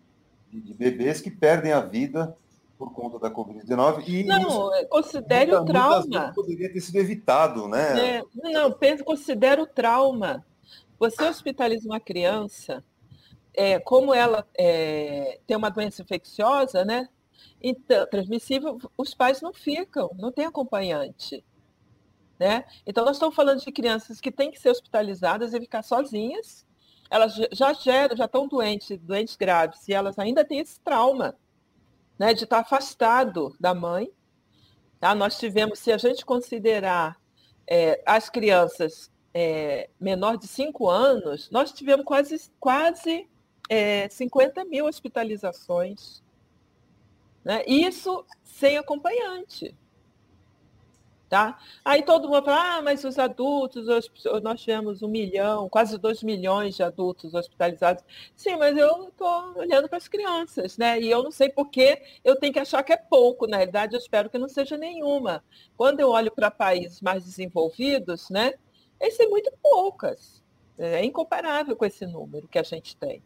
de, 0.51 0.61
de 0.61 0.75
bebês 0.75 1.21
que 1.21 1.31
perdem 1.31 1.73
a 1.73 1.81
vida 1.81 2.37
por 2.79 2.93
conta 2.93 3.19
da 3.19 3.31
Covid-19. 3.31 4.05
E 4.07 4.25
não, 4.25 4.73
isso, 4.73 4.89
considere 4.89 5.55
o 5.55 5.65
trauma. 5.65 6.33
Poderia 6.35 6.73
ter 6.73 6.81
sido 6.81 6.97
evitado, 6.97 7.69
né? 7.69 8.19
É, 8.19 8.25
não, 8.35 8.77
considere 9.05 9.61
o 9.61 9.67
trauma. 9.67 10.45
Você 10.99 11.25
hospitaliza 11.25 11.89
uma 11.89 12.01
criança, 12.01 12.85
é, 13.55 13.79
como 13.79 14.15
ela 14.15 14.47
é, 14.57 15.41
tem 15.47 15.57
uma 15.57 15.71
doença 15.71 16.03
infecciosa, 16.03 16.85
né? 16.85 17.09
Então, 17.63 18.07
transmissível, 18.09 18.79
os 18.97 19.15
pais 19.15 19.41
não 19.41 19.53
ficam, 19.53 20.11
não 20.19 20.31
tem 20.31 20.45
acompanhante. 20.45 21.45
Né? 22.39 22.65
Então, 22.87 23.05
nós 23.05 23.17
estamos 23.17 23.35
falando 23.35 23.61
de 23.61 23.73
crianças 23.73 24.21
que 24.21 24.31
têm 24.31 24.51
que 24.51 24.61
ser 24.61 24.69
hospitalizadas 24.69 25.55
e 25.55 25.61
ficar 25.61 25.83
sozinhas. 25.83 26.67
Elas 27.11 27.35
já 27.53 27.73
geram, 27.73 28.17
já 28.17 28.27
estão 28.27 28.47
doentes, 28.47 28.99
doentes 29.01 29.37
graves, 29.37 29.89
e 29.89 29.95
elas 29.95 30.19
ainda 30.19 30.45
têm 30.45 30.59
esse 30.59 30.79
trauma 30.81 31.35
né, 32.19 32.35
de 32.35 32.45
estar 32.45 32.61
afastado 32.61 33.55
da 33.61 33.75
mãe. 33.75 34.11
Tá? 35.01 35.15
Nós 35.15 35.39
tivemos, 35.39 35.79
se 35.79 35.93
a 35.93 35.99
gente 35.99 36.25
considerar 36.25 37.21
é, 37.67 38.03
as 38.07 38.31
crianças 38.31 39.11
é, 39.35 39.91
menor 40.01 40.37
de 40.39 40.47
5 40.47 40.89
anos, 40.89 41.51
nós 41.51 41.73
tivemos 41.73 42.05
quase, 42.05 42.51
quase 42.59 43.29
é, 43.69 44.09
50 44.09 44.65
mil 44.65 44.87
hospitalizações 44.87 46.23
Né? 47.45 47.63
Isso 47.67 48.25
sem 48.43 48.79
acompanhante. 48.79 49.77
Tá? 51.29 51.59
Aí 51.85 52.05
todo 52.05 52.29
mundo 52.29 52.45
fala, 52.45 52.77
ah, 52.77 52.83
mas 52.83 53.03
os 53.03 53.19
adultos, 53.19 53.87
nós 54.45 54.61
tivemos 54.61 55.03
um 55.03 55.09
milhão, 55.09 55.69
quase 55.69 55.99
dois 55.99 56.23
milhões 56.23 56.77
de 56.77 56.85
adultos 56.85 57.35
hospitalizados. 57.35 58.05
Sim, 58.37 58.55
mas 58.55 58.77
eu 58.77 59.09
estou 59.09 59.55
olhando 59.57 59.89
para 59.89 59.99
as 59.99 60.07
crianças, 60.07 60.79
né? 60.79 61.01
E 61.01 61.11
eu 61.11 61.25
não 61.25 61.33
sei 61.33 61.49
por 61.49 61.69
que 61.69 62.01
eu 62.25 62.37
tenho 62.37 62.53
que 62.53 62.61
achar 62.61 62.85
que 62.85 62.93
é 62.93 62.97
pouco, 62.97 63.49
na 63.49 63.57
realidade 63.57 63.95
eu 63.95 63.99
espero 63.99 64.31
que 64.31 64.39
não 64.39 64.49
seja 64.49 64.77
nenhuma. 64.77 65.43
Quando 65.77 65.99
eu 65.99 66.11
olho 66.11 66.31
para 66.31 66.49
países 66.49 67.01
mais 67.01 67.25
desenvolvidos, 67.25 68.31
né? 68.31 68.55
Eles 69.01 69.17
têm 69.17 69.29
muito 69.29 69.53
poucas. 69.61 70.41
É 70.79 71.05
incomparável 71.05 71.75
com 71.75 71.85
esse 71.85 72.07
número 72.07 72.47
que 72.47 72.59
a 72.59 72.63
gente 72.63 72.97
tem. 72.97 73.21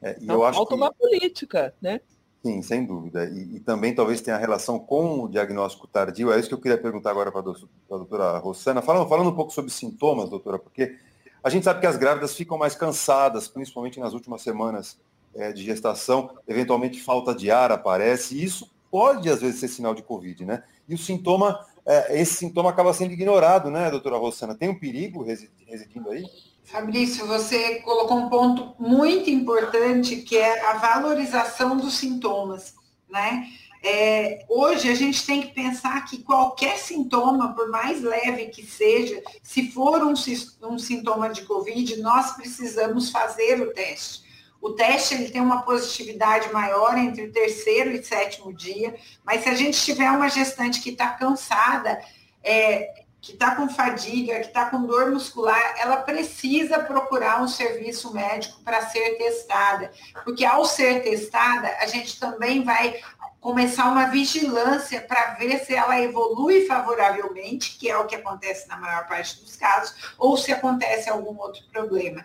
É, 0.00 0.16
então, 0.18 0.40
falta 0.52 0.68
que... 0.68 0.74
uma 0.74 0.94
política, 0.94 1.74
né? 1.80 2.00
Sim, 2.42 2.62
sem 2.62 2.84
dúvida. 2.84 3.24
E, 3.24 3.56
e, 3.56 3.60
também 3.60 3.94
talvez 3.94 4.20
tenha 4.20 4.36
relação 4.36 4.78
com 4.78 5.24
o 5.24 5.28
diagnóstico 5.28 5.86
tardio. 5.88 6.32
É 6.32 6.38
isso 6.38 6.48
que 6.48 6.54
eu 6.54 6.60
queria 6.60 6.78
perguntar 6.78 7.10
agora 7.10 7.32
para 7.32 7.40
a 7.40 7.96
doutora 7.96 8.38
Rossana. 8.38 8.80
Falando, 8.80 9.08
falando 9.08 9.30
um 9.30 9.34
pouco 9.34 9.52
sobre 9.52 9.72
sintomas, 9.72 10.30
doutora, 10.30 10.58
porque 10.58 10.96
a 11.42 11.50
gente 11.50 11.64
sabe 11.64 11.80
que 11.80 11.86
as 11.86 11.96
grávidas 11.96 12.34
ficam 12.34 12.56
mais 12.56 12.74
cansadas, 12.74 13.48
principalmente 13.48 13.98
nas 13.98 14.12
últimas 14.12 14.42
semanas 14.42 14.98
é, 15.34 15.52
de 15.52 15.64
gestação. 15.64 16.30
Eventualmente 16.46 17.02
falta 17.02 17.34
de 17.34 17.50
ar 17.50 17.72
aparece. 17.72 18.36
E 18.36 18.44
isso 18.44 18.70
pode, 18.90 19.28
às 19.28 19.40
vezes, 19.40 19.58
ser 19.58 19.68
sinal 19.68 19.94
de 19.94 20.02
Covid, 20.02 20.44
né? 20.44 20.62
E 20.88 20.94
o 20.94 20.98
sintoma, 20.98 21.66
é, 21.86 22.20
esse 22.20 22.34
sintoma 22.34 22.70
acaba 22.70 22.92
sendo 22.92 23.12
ignorado, 23.12 23.70
né, 23.70 23.90
doutora 23.90 24.16
Rossana? 24.16 24.54
Tem 24.54 24.68
um 24.68 24.78
perigo 24.78 25.22
residindo 25.22 26.10
aí? 26.10 26.24
Fabrício, 26.64 27.26
você 27.26 27.76
colocou 27.76 28.18
um 28.18 28.28
ponto 28.28 28.74
muito 28.78 29.30
importante 29.30 30.16
que 30.16 30.36
é 30.36 30.66
a 30.66 30.74
valorização 30.74 31.76
dos 31.76 31.94
sintomas, 31.94 32.74
né? 33.08 33.48
É, 33.82 34.44
hoje 34.48 34.90
a 34.90 34.94
gente 34.94 35.24
tem 35.24 35.40
que 35.40 35.54
pensar 35.54 36.04
que 36.04 36.18
qualquer 36.18 36.76
sintoma, 36.78 37.54
por 37.54 37.70
mais 37.70 38.02
leve 38.02 38.46
que 38.46 38.66
seja, 38.66 39.22
se 39.42 39.70
for 39.70 40.02
um, 40.02 40.14
um 40.62 40.78
sintoma 40.78 41.30
de 41.30 41.42
Covid, 41.42 41.96
nós 42.00 42.32
precisamos 42.32 43.10
fazer 43.10 43.62
o 43.62 43.72
teste. 43.72 44.27
O 44.60 44.70
teste 44.70 45.14
ele 45.14 45.30
tem 45.30 45.40
uma 45.40 45.62
positividade 45.62 46.52
maior 46.52 46.96
entre 46.98 47.26
o 47.26 47.32
terceiro 47.32 47.90
e 47.90 48.02
sétimo 48.02 48.52
dia, 48.52 48.94
mas 49.24 49.42
se 49.42 49.48
a 49.48 49.54
gente 49.54 49.80
tiver 49.80 50.10
uma 50.10 50.28
gestante 50.28 50.80
que 50.80 50.90
está 50.90 51.10
cansada, 51.10 52.00
é, 52.42 53.04
que 53.20 53.32
está 53.32 53.54
com 53.54 53.68
fadiga, 53.68 54.40
que 54.40 54.46
está 54.46 54.66
com 54.66 54.86
dor 54.86 55.10
muscular, 55.10 55.74
ela 55.78 55.98
precisa 55.98 56.78
procurar 56.78 57.42
um 57.42 57.48
serviço 57.48 58.12
médico 58.12 58.60
para 58.62 58.86
ser 58.88 59.16
testada. 59.16 59.92
Porque 60.24 60.44
ao 60.44 60.64
ser 60.64 61.02
testada, 61.02 61.68
a 61.80 61.86
gente 61.86 62.18
também 62.18 62.62
vai 62.62 63.00
começar 63.40 63.90
uma 63.90 64.06
vigilância 64.06 65.00
para 65.00 65.34
ver 65.34 65.58
se 65.64 65.74
ela 65.74 66.00
evolui 66.00 66.66
favoravelmente, 66.66 67.76
que 67.78 67.88
é 67.88 67.96
o 67.96 68.06
que 68.06 68.16
acontece 68.16 68.68
na 68.68 68.76
maior 68.76 69.06
parte 69.06 69.40
dos 69.40 69.56
casos, 69.56 69.94
ou 70.18 70.36
se 70.36 70.52
acontece 70.52 71.08
algum 71.08 71.36
outro 71.38 71.62
problema. 71.72 72.24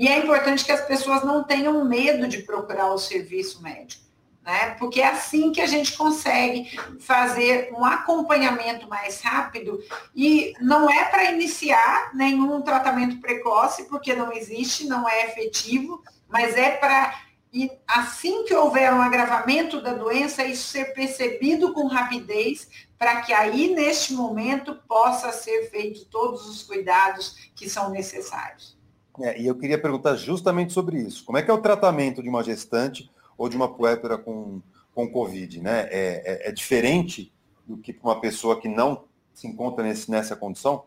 E 0.00 0.08
é 0.08 0.18
importante 0.18 0.64
que 0.64 0.72
as 0.72 0.84
pessoas 0.84 1.22
não 1.22 1.44
tenham 1.44 1.84
medo 1.84 2.26
de 2.26 2.38
procurar 2.38 2.92
o 2.92 2.98
serviço 2.98 3.62
médico 3.62 4.10
né? 4.42 4.74
Porque 4.78 5.00
é 5.00 5.08
assim 5.08 5.52
que 5.52 5.60
a 5.60 5.66
gente 5.66 5.96
consegue 5.96 6.78
fazer 6.98 7.70
um 7.72 7.84
acompanhamento 7.84 8.88
mais 8.88 9.20
rápido 9.20 9.80
e 10.14 10.52
não 10.60 10.90
é 10.90 11.04
para 11.04 11.30
iniciar 11.30 12.10
nenhum 12.14 12.62
tratamento 12.62 13.20
precoce, 13.20 13.84
porque 13.84 14.14
não 14.14 14.32
existe, 14.32 14.86
não 14.86 15.08
é 15.08 15.26
efetivo, 15.26 16.02
mas 16.28 16.56
é 16.56 16.70
para 16.70 17.14
e 17.52 17.68
assim 17.84 18.44
que 18.44 18.54
houver 18.54 18.94
um 18.94 19.02
agravamento 19.02 19.80
da 19.82 19.92
doença, 19.92 20.44
isso 20.44 20.68
ser 20.68 20.94
percebido 20.94 21.72
com 21.72 21.88
rapidez, 21.88 22.68
para 22.96 23.22
que 23.22 23.32
aí, 23.32 23.74
neste 23.74 24.12
momento, 24.12 24.76
possa 24.86 25.32
ser 25.32 25.68
feito 25.68 26.04
todos 26.04 26.48
os 26.48 26.62
cuidados 26.62 27.50
que 27.56 27.68
são 27.68 27.90
necessários. 27.90 28.79
É, 29.18 29.40
e 29.40 29.46
eu 29.46 29.54
queria 29.56 29.80
perguntar 29.80 30.16
justamente 30.16 30.72
sobre 30.72 30.98
isso. 31.00 31.24
Como 31.24 31.36
é 31.38 31.42
que 31.42 31.50
é 31.50 31.54
o 31.54 31.60
tratamento 31.60 32.22
de 32.22 32.28
uma 32.28 32.42
gestante 32.42 33.10
ou 33.36 33.48
de 33.48 33.56
uma 33.56 33.68
puérpera 33.68 34.16
com, 34.16 34.62
com 34.94 35.10
Covid, 35.10 35.60
né? 35.60 35.88
É, 35.90 36.46
é, 36.46 36.48
é 36.48 36.52
diferente 36.52 37.32
do 37.66 37.76
que 37.76 37.96
uma 38.02 38.20
pessoa 38.20 38.60
que 38.60 38.68
não 38.68 39.04
se 39.34 39.46
encontra 39.46 39.82
nesse, 39.82 40.10
nessa 40.10 40.36
condição? 40.36 40.84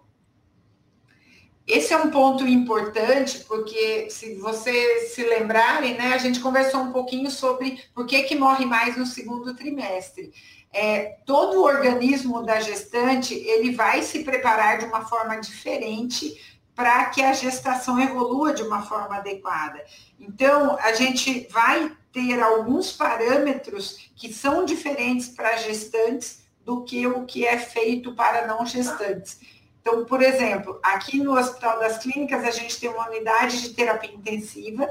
Esse 1.66 1.94
é 1.94 1.98
um 1.98 2.12
ponto 2.12 2.46
importante, 2.46 3.40
porque 3.46 4.10
se 4.10 4.36
vocês 4.36 5.14
se 5.14 5.24
lembrarem, 5.24 5.98
né, 5.98 6.14
a 6.14 6.18
gente 6.18 6.42
conversou 6.42 6.82
um 6.82 6.92
pouquinho 6.92 7.32
sobre 7.32 7.82
por 7.96 8.06
que, 8.06 8.24
que 8.24 8.36
morre 8.36 8.66
mais 8.66 8.98
no 8.98 9.06
segundo 9.06 9.56
trimestre. 9.56 10.34
É, 10.74 11.18
todo 11.26 11.60
o 11.60 11.64
organismo 11.64 12.44
da 12.44 12.60
gestante, 12.60 13.34
ele 13.34 13.72
vai 13.72 14.02
se 14.02 14.24
preparar 14.24 14.80
de 14.80 14.86
uma 14.86 15.06
forma 15.06 15.38
diferente 15.38 16.53
para 16.76 17.06
que 17.06 17.22
a 17.22 17.34
gestação 17.34 18.00
evolua 18.00 18.54
de 18.54 18.64
uma 18.64 18.82
forma 18.82 19.18
adequada. 19.18 19.84
Então, 20.20 20.78
a 20.80 20.94
gente 20.94 21.48
vai 21.52 21.92
ter 22.12 22.42
alguns 22.42 22.92
parâmetros 22.92 24.10
que 24.16 24.34
são 24.34 24.66
diferentes 24.66 25.28
para 25.28 25.58
gestantes 25.58 26.44
do 26.64 26.84
que 26.84 27.06
o 27.06 27.26
que 27.26 27.46
é 27.46 27.58
feito 27.58 28.16
para 28.16 28.48
não 28.48 28.66
gestantes. 28.66 29.40
Então, 29.82 30.06
por 30.06 30.22
exemplo, 30.22 30.80
aqui 30.82 31.22
no 31.22 31.38
Hospital 31.38 31.80
das 31.80 31.98
Clínicas, 31.98 32.44
a 32.46 32.52
gente 32.52 32.80
tem 32.80 32.90
uma 32.90 33.10
unidade 33.10 33.62
de 33.62 33.74
terapia 33.74 34.14
intensiva, 34.14 34.88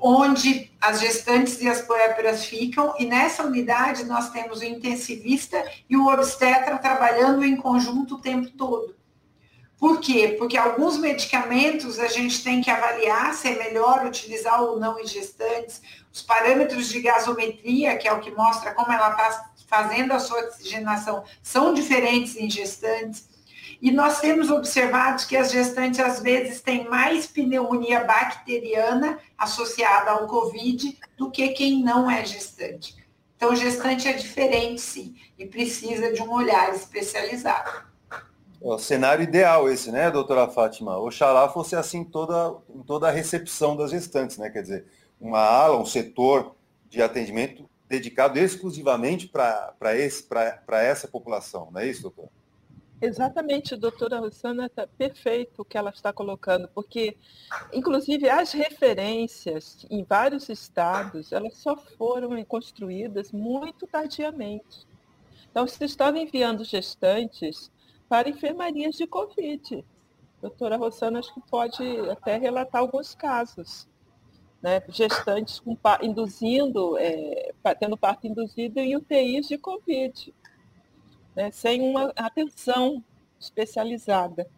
onde 0.00 0.70
as 0.80 1.00
gestantes 1.00 1.60
e 1.60 1.68
as 1.68 1.80
puérperas 1.80 2.44
ficam, 2.44 2.94
e 2.98 3.06
nessa 3.06 3.44
unidade 3.44 4.04
nós 4.04 4.30
temos 4.30 4.60
o 4.60 4.64
intensivista 4.64 5.64
e 5.88 5.96
o 5.96 6.08
obstetra 6.08 6.76
trabalhando 6.78 7.44
em 7.44 7.56
conjunto 7.56 8.16
o 8.16 8.20
tempo 8.20 8.50
todo. 8.50 8.94
Por 9.78 10.00
quê? 10.00 10.34
Porque 10.38 10.56
alguns 10.56 10.96
medicamentos 10.96 11.98
a 11.98 12.08
gente 12.08 12.42
tem 12.42 12.62
que 12.62 12.70
avaliar 12.70 13.34
se 13.34 13.48
é 13.48 13.58
melhor 13.58 14.06
utilizar 14.06 14.62
ou 14.62 14.80
não 14.80 14.98
em 14.98 15.06
gestantes. 15.06 15.82
Os 16.12 16.22
parâmetros 16.22 16.88
de 16.88 17.02
gasometria, 17.02 17.96
que 17.98 18.08
é 18.08 18.12
o 18.12 18.20
que 18.20 18.30
mostra 18.30 18.72
como 18.72 18.90
ela 18.90 19.10
está 19.10 19.50
fazendo 19.66 20.12
a 20.12 20.18
sua 20.18 20.40
oxigenação, 20.40 21.24
são 21.42 21.74
diferentes 21.74 22.36
em 22.36 22.48
gestantes. 22.48 23.28
E 23.82 23.90
nós 23.90 24.20
temos 24.20 24.50
observado 24.50 25.26
que 25.26 25.36
as 25.36 25.50
gestantes, 25.50 26.00
às 26.00 26.20
vezes, 26.20 26.62
têm 26.62 26.88
mais 26.88 27.26
pneumonia 27.26 28.02
bacteriana 28.04 29.18
associada 29.36 30.12
ao 30.12 30.26
Covid 30.26 30.98
do 31.18 31.30
que 31.30 31.48
quem 31.48 31.82
não 31.82 32.10
é 32.10 32.24
gestante. 32.24 32.96
Então, 33.36 33.54
gestante 33.54 34.08
é 34.08 34.14
diferente, 34.14 34.80
sim, 34.80 35.14
e 35.38 35.44
precisa 35.44 36.10
de 36.10 36.22
um 36.22 36.32
olhar 36.32 36.74
especializado. 36.74 37.84
O 38.60 38.78
cenário 38.78 39.22
ideal 39.22 39.68
esse, 39.68 39.92
né, 39.92 40.10
doutora 40.10 40.48
Fátima? 40.48 40.98
Oxalá 40.98 41.48
fosse 41.48 41.76
assim 41.76 42.02
toda, 42.02 42.56
em 42.74 42.82
toda 42.82 43.08
a 43.08 43.10
recepção 43.10 43.76
das 43.76 43.90
gestantes, 43.90 44.38
né? 44.38 44.50
Quer 44.50 44.62
dizer, 44.62 44.86
uma 45.20 45.40
ala, 45.40 45.78
um 45.78 45.86
setor 45.86 46.56
de 46.88 47.02
atendimento 47.02 47.68
dedicado 47.88 48.38
exclusivamente 48.38 49.28
para 49.28 49.94
essa 50.82 51.06
população, 51.06 51.70
não 51.70 51.80
é 51.80 51.86
isso, 51.86 52.02
doutora? 52.02 52.28
Exatamente, 53.00 53.76
doutora 53.76 54.18
Rosana 54.18 54.66
está 54.66 54.86
perfeito 54.86 55.60
o 55.60 55.64
que 55.64 55.76
ela 55.76 55.90
está 55.90 56.14
colocando, 56.14 56.66
porque, 56.74 57.16
inclusive, 57.72 58.26
as 58.28 58.52
referências 58.52 59.86
em 59.90 60.02
vários 60.02 60.48
estados, 60.48 61.30
elas 61.30 61.58
só 61.58 61.76
foram 61.76 62.42
construídas 62.44 63.30
muito 63.32 63.86
tardiamente. 63.86 64.86
Então, 65.50 65.66
se 65.66 65.84
estava 65.84 66.18
enviando 66.18 66.64
gestantes 66.64 67.70
para 68.08 68.28
enfermarias 68.28 68.94
de 68.94 69.06
Covid. 69.06 69.84
A 70.38 70.40
doutora 70.42 70.76
Rosana 70.76 71.18
acho 71.18 71.32
que 71.34 71.40
pode 71.50 71.82
até 72.10 72.36
relatar 72.36 72.80
alguns 72.80 73.14
casos. 73.14 73.88
Né? 74.62 74.82
Gestantes 74.88 75.60
com, 75.60 75.76
induzindo, 76.02 76.96
é, 76.98 77.52
tendo 77.78 77.96
parto 77.96 78.26
induzido 78.26 78.80
em 78.80 78.96
UTIs 78.96 79.48
de 79.48 79.58
Covid, 79.58 80.34
né? 81.34 81.50
sem 81.50 81.82
uma 81.82 82.12
atenção 82.16 83.02
especializada. 83.38 84.48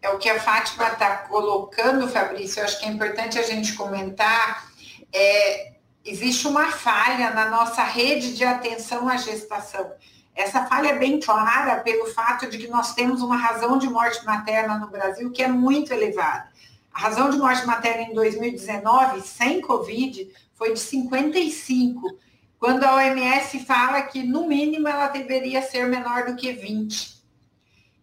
É 0.00 0.10
o 0.10 0.18
que 0.18 0.28
a 0.28 0.38
Fátima 0.40 0.88
está 0.88 1.16
colocando, 1.28 2.06
Fabrício, 2.08 2.60
eu 2.60 2.64
acho 2.64 2.78
que 2.78 2.86
é 2.86 2.88
importante 2.88 3.38
a 3.38 3.42
gente 3.42 3.74
comentar. 3.74 4.70
É, 5.12 5.72
existe 6.04 6.46
uma 6.46 6.70
falha 6.70 7.30
na 7.30 7.48
nossa 7.48 7.82
rede 7.82 8.34
de 8.36 8.44
atenção 8.44 9.08
à 9.08 9.16
gestação. 9.16 9.92
Essa 10.34 10.66
falha 10.66 10.88
é 10.88 10.98
bem 10.98 11.20
clara 11.20 11.80
pelo 11.80 12.06
fato 12.06 12.48
de 12.48 12.58
que 12.58 12.66
nós 12.66 12.94
temos 12.94 13.22
uma 13.22 13.36
razão 13.36 13.78
de 13.78 13.88
morte 13.88 14.24
materna 14.24 14.78
no 14.78 14.88
Brasil 14.88 15.30
que 15.30 15.42
é 15.42 15.48
muito 15.48 15.92
elevada. 15.92 16.48
A 16.92 17.00
razão 17.00 17.30
de 17.30 17.38
morte 17.38 17.64
materna 17.66 18.02
em 18.02 18.14
2019, 18.14 19.20
sem 19.22 19.60
Covid, 19.60 20.28
foi 20.54 20.72
de 20.72 20.80
55, 20.80 22.18
quando 22.58 22.84
a 22.84 22.96
OMS 22.96 23.58
fala 23.60 24.02
que, 24.02 24.22
no 24.22 24.46
mínimo, 24.46 24.88
ela 24.88 25.08
deveria 25.08 25.60
ser 25.60 25.86
menor 25.86 26.24
do 26.24 26.36
que 26.36 26.52
20. 26.52 27.14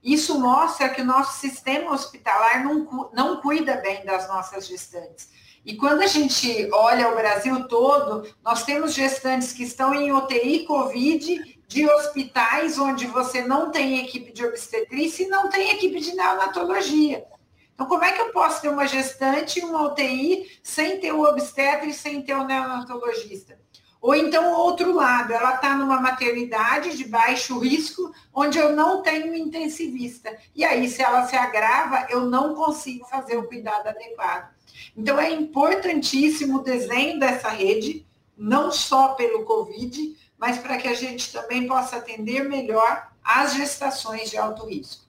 Isso 0.04 0.40
mostra 0.40 0.90
que 0.90 1.02
o 1.02 1.06
nosso 1.06 1.40
sistema 1.40 1.92
hospitalar 1.92 2.64
não, 2.64 3.10
não 3.14 3.42
cuida 3.42 3.76
bem 3.78 4.06
das 4.06 4.28
nossas 4.28 4.68
gestantes. 4.68 5.30
E 5.66 5.76
quando 5.76 6.02
a 6.02 6.08
gente 6.08 6.70
olha 6.74 7.10
o 7.10 7.16
Brasil 7.16 7.68
todo, 7.68 8.28
nós 8.44 8.64
temos 8.64 8.94
gestantes 8.94 9.54
que 9.54 9.64
estão 9.64 9.94
em 9.94 10.12
UTI 10.12 10.66
Covid 10.66 11.61
de 11.72 11.90
hospitais 11.90 12.78
onde 12.78 13.08
você 13.08 13.44
não 13.44 13.72
tem 13.72 14.04
equipe 14.04 14.34
de 14.34 14.46
obstetrícia 14.46 15.24
e 15.24 15.30
não 15.30 15.50
tem 15.50 15.72
equipe 15.72 16.02
de 16.02 16.14
neonatologia. 16.14 17.26
Então, 17.74 17.88
como 17.88 18.04
é 18.04 18.12
que 18.12 18.20
eu 18.20 18.34
posso 18.34 18.62
ter 18.62 18.68
uma 18.68 18.86
gestante 18.86 19.62
e 19.62 19.64
uma 19.64 19.88
UTI 19.88 20.60
sem 20.62 21.00
ter 21.00 21.14
o 21.14 21.24
obstetra 21.24 21.88
e 21.88 21.94
sem 21.94 22.22
ter 22.24 22.34
o 22.34 22.44
neonatologista? 22.44 23.58
Ou 24.02 24.14
então, 24.14 24.52
outro 24.52 24.94
lado, 24.94 25.32
ela 25.32 25.56
está 25.56 25.74
numa 25.74 26.02
maternidade 26.02 26.98
de 26.98 27.06
baixo 27.06 27.58
risco, 27.58 28.12
onde 28.34 28.58
eu 28.58 28.76
não 28.76 29.02
tenho 29.02 29.34
intensivista. 29.34 30.38
E 30.54 30.66
aí, 30.66 30.90
se 30.90 31.02
ela 31.02 31.26
se 31.26 31.38
agrava, 31.38 32.06
eu 32.10 32.26
não 32.26 32.54
consigo 32.54 33.08
fazer 33.08 33.38
o 33.38 33.48
cuidado 33.48 33.88
adequado. 33.88 34.54
Então, 34.98 35.18
é 35.18 35.32
importantíssimo 35.32 36.58
o 36.58 36.64
desenho 36.64 37.18
dessa 37.18 37.48
rede, 37.48 38.06
não 38.36 38.74
só 38.74 39.14
pelo 39.14 39.46
Covid, 39.46 40.20
mas 40.42 40.58
para 40.58 40.78
que 40.78 40.88
a 40.88 40.96
gente 40.96 41.32
também 41.32 41.68
possa 41.68 41.98
atender 41.98 42.50
melhor 42.50 43.12
as 43.24 43.54
gestações 43.54 44.32
de 44.32 44.38
alto 44.38 44.66
risco. 44.66 45.06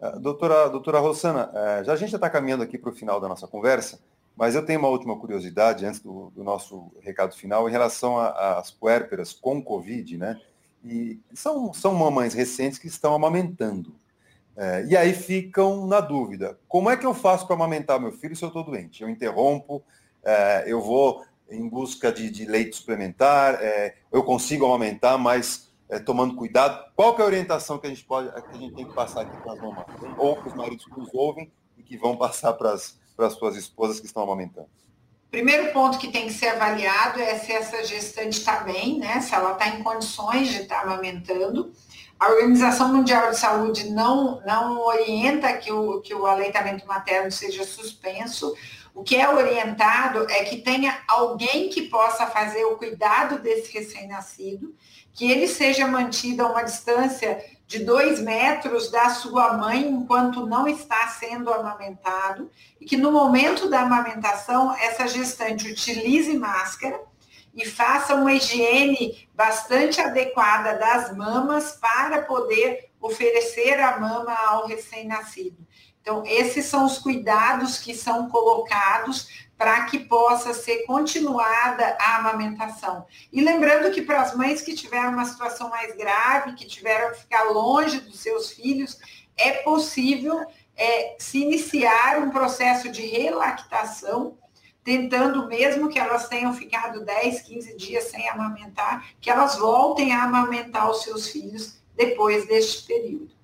Ah, 0.00 0.10
doutora, 0.10 0.68
doutora 0.68 1.00
Rossana, 1.00 1.50
eh, 1.52 1.82
já 1.84 1.92
a 1.92 1.96
gente 1.96 2.10
já 2.10 2.16
está 2.18 2.30
caminhando 2.30 2.62
aqui 2.62 2.78
para 2.78 2.90
o 2.90 2.94
final 2.94 3.20
da 3.20 3.26
nossa 3.26 3.48
conversa, 3.48 3.98
mas 4.36 4.54
eu 4.54 4.64
tenho 4.64 4.78
uma 4.78 4.88
última 4.88 5.18
curiosidade 5.18 5.84
antes 5.84 5.98
do, 5.98 6.30
do 6.30 6.44
nosso 6.44 6.92
recado 7.00 7.34
final 7.34 7.68
em 7.68 7.72
relação 7.72 8.16
às 8.20 8.70
puérperas 8.70 9.32
com 9.32 9.60
Covid, 9.60 10.16
né? 10.16 10.40
E 10.84 11.18
são, 11.34 11.74
são 11.74 11.92
mamães 11.92 12.32
recentes 12.32 12.78
que 12.78 12.86
estão 12.86 13.12
amamentando. 13.16 13.92
É, 14.56 14.84
e 14.84 14.96
aí 14.96 15.12
ficam 15.12 15.84
na 15.88 16.00
dúvida: 16.00 16.56
como 16.68 16.88
é 16.88 16.96
que 16.96 17.04
eu 17.04 17.12
faço 17.12 17.44
para 17.44 17.56
amamentar 17.56 17.98
meu 17.98 18.12
filho 18.12 18.36
se 18.36 18.44
eu 18.44 18.48
estou 18.48 18.62
doente? 18.62 19.02
Eu 19.02 19.08
interrompo, 19.08 19.82
é, 20.22 20.62
eu 20.68 20.80
vou 20.80 21.24
em 21.50 21.68
busca 21.68 22.12
de, 22.12 22.30
de 22.30 22.44
leite 22.44 22.76
suplementar, 22.76 23.54
é, 23.60 23.96
eu 24.12 24.22
consigo 24.22 24.66
amamentar, 24.66 25.18
mas 25.18 25.70
é, 25.88 25.98
tomando 25.98 26.34
cuidado. 26.34 26.84
Qual 26.94 27.14
que 27.14 27.22
é 27.22 27.24
a 27.24 27.28
orientação 27.28 27.78
que 27.78 27.86
a 27.86 27.90
gente 27.90 28.04
pode, 28.04 28.30
que 28.30 28.56
a 28.56 28.60
gente 28.60 28.74
tem 28.74 28.84
que 28.84 28.94
passar 28.94 29.22
aqui 29.22 29.36
para 29.42 29.52
as 29.52 29.60
mamães? 29.60 29.86
Ou 30.18 30.36
para 30.36 30.48
os 30.48 30.54
maridos 30.54 30.84
que 30.84 30.98
nos 30.98 31.08
ouvem 31.12 31.50
e 31.76 31.82
que 31.82 31.96
vão 31.96 32.16
passar 32.16 32.52
para 32.52 32.72
as, 32.72 32.98
para 33.16 33.26
as 33.26 33.34
suas 33.34 33.56
esposas 33.56 33.98
que 33.98 34.06
estão 34.06 34.22
amamentando? 34.22 34.68
Primeiro 35.30 35.72
ponto 35.72 35.98
que 35.98 36.10
tem 36.10 36.26
que 36.26 36.32
ser 36.32 36.48
avaliado 36.48 37.20
é 37.20 37.38
se 37.38 37.52
essa 37.52 37.84
gestante 37.84 38.38
está 38.38 38.60
bem, 38.60 38.98
né? 38.98 39.20
Se 39.20 39.34
ela 39.34 39.52
está 39.52 39.68
em 39.68 39.82
condições 39.82 40.48
de 40.48 40.62
estar 40.62 40.76
tá 40.76 40.82
amamentando. 40.82 41.70
A 42.18 42.30
Organização 42.30 42.92
Mundial 42.92 43.30
de 43.30 43.38
Saúde 43.38 43.90
não, 43.90 44.40
não 44.44 44.80
orienta 44.80 45.52
que 45.52 45.70
o, 45.70 46.00
que 46.00 46.14
o 46.14 46.26
aleitamento 46.26 46.86
materno 46.86 47.30
seja 47.30 47.62
suspenso. 47.64 48.56
O 48.94 49.02
que 49.02 49.16
é 49.16 49.28
orientado 49.28 50.26
é 50.30 50.44
que 50.44 50.58
tenha 50.58 50.98
alguém 51.06 51.68
que 51.68 51.82
possa 51.82 52.26
fazer 52.26 52.64
o 52.64 52.76
cuidado 52.76 53.38
desse 53.38 53.72
recém-nascido 53.72 54.74
que 55.18 55.30
ele 55.30 55.48
seja 55.48 55.86
mantido 55.86 56.44
a 56.44 56.48
uma 56.48 56.62
distância 56.62 57.44
de 57.66 57.80
dois 57.80 58.20
metros 58.20 58.90
da 58.90 59.10
sua 59.10 59.54
mãe 59.54 59.86
enquanto 59.86 60.46
não 60.46 60.68
está 60.68 61.08
sendo 61.08 61.52
amamentado 61.52 62.50
e 62.80 62.86
que 62.86 62.96
no 62.96 63.10
momento 63.10 63.68
da 63.68 63.80
amamentação 63.80 64.72
essa 64.76 65.08
gestante 65.08 65.70
utilize 65.70 66.38
máscara 66.38 67.00
e 67.52 67.66
faça 67.66 68.14
uma 68.14 68.32
higiene 68.32 69.28
bastante 69.34 70.00
adequada 70.00 70.74
das 70.78 71.16
mamas 71.16 71.72
para 71.72 72.22
poder 72.22 72.90
oferecer 73.00 73.80
a 73.80 73.98
mama 73.98 74.32
ao 74.32 74.68
recém-nascido. 74.68 75.66
Então, 76.08 76.22
esses 76.24 76.64
são 76.64 76.86
os 76.86 76.96
cuidados 76.96 77.76
que 77.76 77.94
são 77.94 78.30
colocados 78.30 79.28
para 79.58 79.84
que 79.84 79.98
possa 79.98 80.54
ser 80.54 80.86
continuada 80.86 81.98
a 82.00 82.16
amamentação. 82.16 83.04
E 83.30 83.42
lembrando 83.42 83.92
que 83.92 84.00
para 84.00 84.22
as 84.22 84.34
mães 84.34 84.62
que 84.62 84.74
tiveram 84.74 85.10
uma 85.10 85.26
situação 85.26 85.68
mais 85.68 85.94
grave, 85.94 86.54
que 86.54 86.66
tiveram 86.66 87.12
que 87.12 87.20
ficar 87.20 87.42
longe 87.50 88.00
dos 88.00 88.20
seus 88.20 88.52
filhos, 88.52 88.98
é 89.36 89.52
possível 89.58 90.46
é, 90.74 91.14
se 91.18 91.42
iniciar 91.42 92.22
um 92.22 92.30
processo 92.30 92.88
de 92.88 93.02
relactação, 93.02 94.38
tentando 94.82 95.46
mesmo 95.46 95.90
que 95.90 95.98
elas 95.98 96.26
tenham 96.26 96.54
ficado 96.54 97.04
10, 97.04 97.42
15 97.42 97.76
dias 97.76 98.04
sem 98.04 98.26
amamentar, 98.30 99.10
que 99.20 99.28
elas 99.28 99.56
voltem 99.56 100.14
a 100.14 100.22
amamentar 100.22 100.90
os 100.90 101.02
seus 101.02 101.28
filhos 101.28 101.82
depois 101.94 102.48
deste 102.48 102.86
período. 102.86 103.37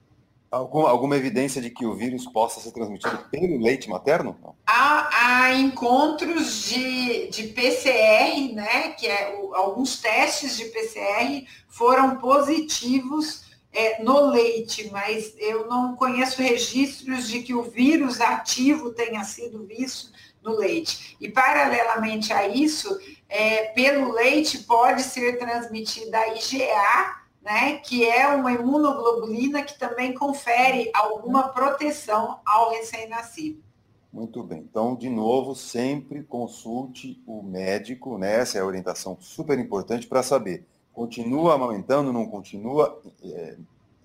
Alguma, 0.55 1.17
evidência 1.17 1.61
de 1.61 1.69
que 1.69 1.85
o 1.85 1.95
vírus 1.95 2.27
possa 2.27 2.61
ser 2.61 2.71
transmitido 2.71 3.19
pelo 3.29 3.61
leite 3.61 3.91
materno? 3.91 4.37
Há, 4.65 5.09
há 5.13 5.55
encontros 5.55 6.67
de, 6.67 7.27
de 7.29 7.49
PCR, 7.49 8.55
né? 8.55 8.91
Que 8.91 9.09
é 9.09 9.37
o, 9.37 9.53
alguns 9.53 10.01
testes 10.01 10.57
de 10.57 10.67
PCR 10.67 11.45
foram 11.67 12.19
positivos 12.19 13.43
é, 13.73 14.01
no 14.01 14.31
leite, 14.31 14.89
mas 14.93 15.35
eu 15.39 15.67
não 15.67 15.97
conheço 15.97 16.41
registros 16.41 17.27
de 17.27 17.43
que 17.43 17.53
o 17.53 17.65
vírus 17.65 18.21
ativo 18.21 18.93
tenha 18.93 19.25
sido 19.25 19.67
visto 19.67 20.13
no 20.41 20.57
leite. 20.57 21.17
E 21.21 21.29
paralelamente 21.29 22.33
a 22.33 22.47
isso, 22.47 22.97
é, 23.29 23.65
pelo 23.73 24.13
leite 24.13 24.59
pode 24.59 25.03
ser 25.03 25.37
transmitida 25.37 26.17
a 26.17 26.29
IgA 26.29 27.24
né, 27.45 27.77
que 27.77 28.09
é 28.09 28.27
uma 28.29 28.53
imunoglobulina 28.53 29.63
que 29.63 29.79
também 29.79 30.15
confere 30.15 30.91
alguma 30.95 31.49
proteção 31.49 32.41
ao 32.45 32.71
recém-nascido. 32.71 33.63
Muito 34.11 34.43
bem. 34.43 34.61
Então, 34.61 34.95
de 34.95 35.11
novo, 35.11 35.55
sempre 35.55 36.23
consulte 36.23 37.23
o 37.27 37.43
médico, 37.43 38.17
né? 38.17 38.37
Essa 38.37 38.59
é 38.59 38.61
a 38.61 38.65
orientação 38.65 39.19
super 39.21 39.59
importante 39.59 40.07
para 40.07 40.23
saber. 40.23 40.65
Continua 40.93 41.55
amamentando, 41.55 42.13
não 42.13 42.25
continua? 42.27 43.03
É, 43.23 43.57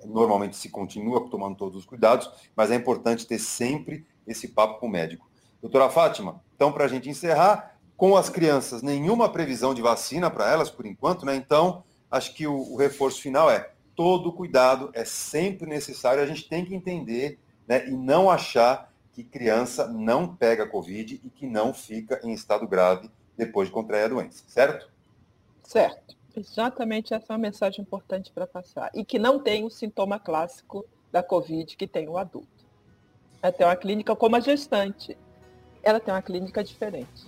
normalmente 0.04 0.58
se 0.58 0.70
continua 0.70 1.30
tomando 1.30 1.56
todos 1.56 1.78
os 1.78 1.86
cuidados, 1.86 2.30
mas 2.56 2.72
é 2.72 2.76
importante 2.76 3.28
ter 3.28 3.40
sempre 3.40 4.06
esse 4.26 4.48
papo 4.48 4.80
com 4.80 4.88
o 4.88 4.90
médico. 4.90 5.30
Doutora 5.62 5.90
Fátima, 5.90 6.42
então, 6.56 6.72
para 6.72 6.86
a 6.86 6.88
gente 6.88 7.08
encerrar, 7.08 7.78
com 7.96 8.18
as 8.18 8.30
crianças, 8.30 8.82
nenhuma 8.82 9.30
previsão 9.30 9.74
de 9.74 9.82
vacina 9.82 10.30
para 10.30 10.50
elas, 10.50 10.70
por 10.70 10.86
enquanto, 10.86 11.26
né? 11.26 11.36
Então, 11.36 11.84
acho 12.10 12.34
que 12.34 12.48
o, 12.48 12.74
o 12.74 12.76
reforço 12.76 13.22
final 13.22 13.50
é 13.50 13.72
todo 13.96 14.32
cuidado 14.32 14.90
é 14.94 15.04
sempre 15.04 15.68
necessário. 15.68 16.24
A 16.24 16.26
gente 16.26 16.48
tem 16.48 16.64
que 16.64 16.74
entender 16.74 17.38
né, 17.68 17.88
e 17.88 17.92
não 17.92 18.30
achar 18.30 18.92
que 19.12 19.24
criança 19.24 19.88
não 19.88 20.34
pega 20.34 20.66
Covid 20.66 21.20
e 21.24 21.30
que 21.30 21.46
não 21.46 21.74
fica 21.74 22.20
em 22.24 22.32
estado 22.32 22.68
grave 22.68 23.12
depois 23.38 23.68
de 23.68 23.74
contrair 23.74 24.06
a 24.06 24.08
doença, 24.08 24.44
certo? 24.48 24.90
Certo. 25.64 26.18
Exatamente 26.36 27.14
essa 27.14 27.26
é 27.30 27.34
uma 27.34 27.40
mensagem 27.40 27.82
importante 27.82 28.32
para 28.32 28.48
passar. 28.48 28.90
E 28.94 29.04
que 29.04 29.20
não 29.20 29.40
tem 29.40 29.66
o 29.66 29.70
sintoma 29.70 30.18
clássico 30.18 30.86
da 31.12 31.22
Covid 31.22 31.76
que 31.76 31.88
tem 31.88 32.08
o 32.08 32.18
adulto. 32.18 32.48
Ela 33.42 33.52
tem 33.52 33.66
uma 33.68 33.76
clínica 33.76 34.16
como 34.16 34.36
a 34.36 34.40
gestante. 34.40 35.18
Ela 35.84 36.00
tem 36.00 36.14
uma 36.14 36.22
clínica 36.22 36.64
diferente. 36.64 37.28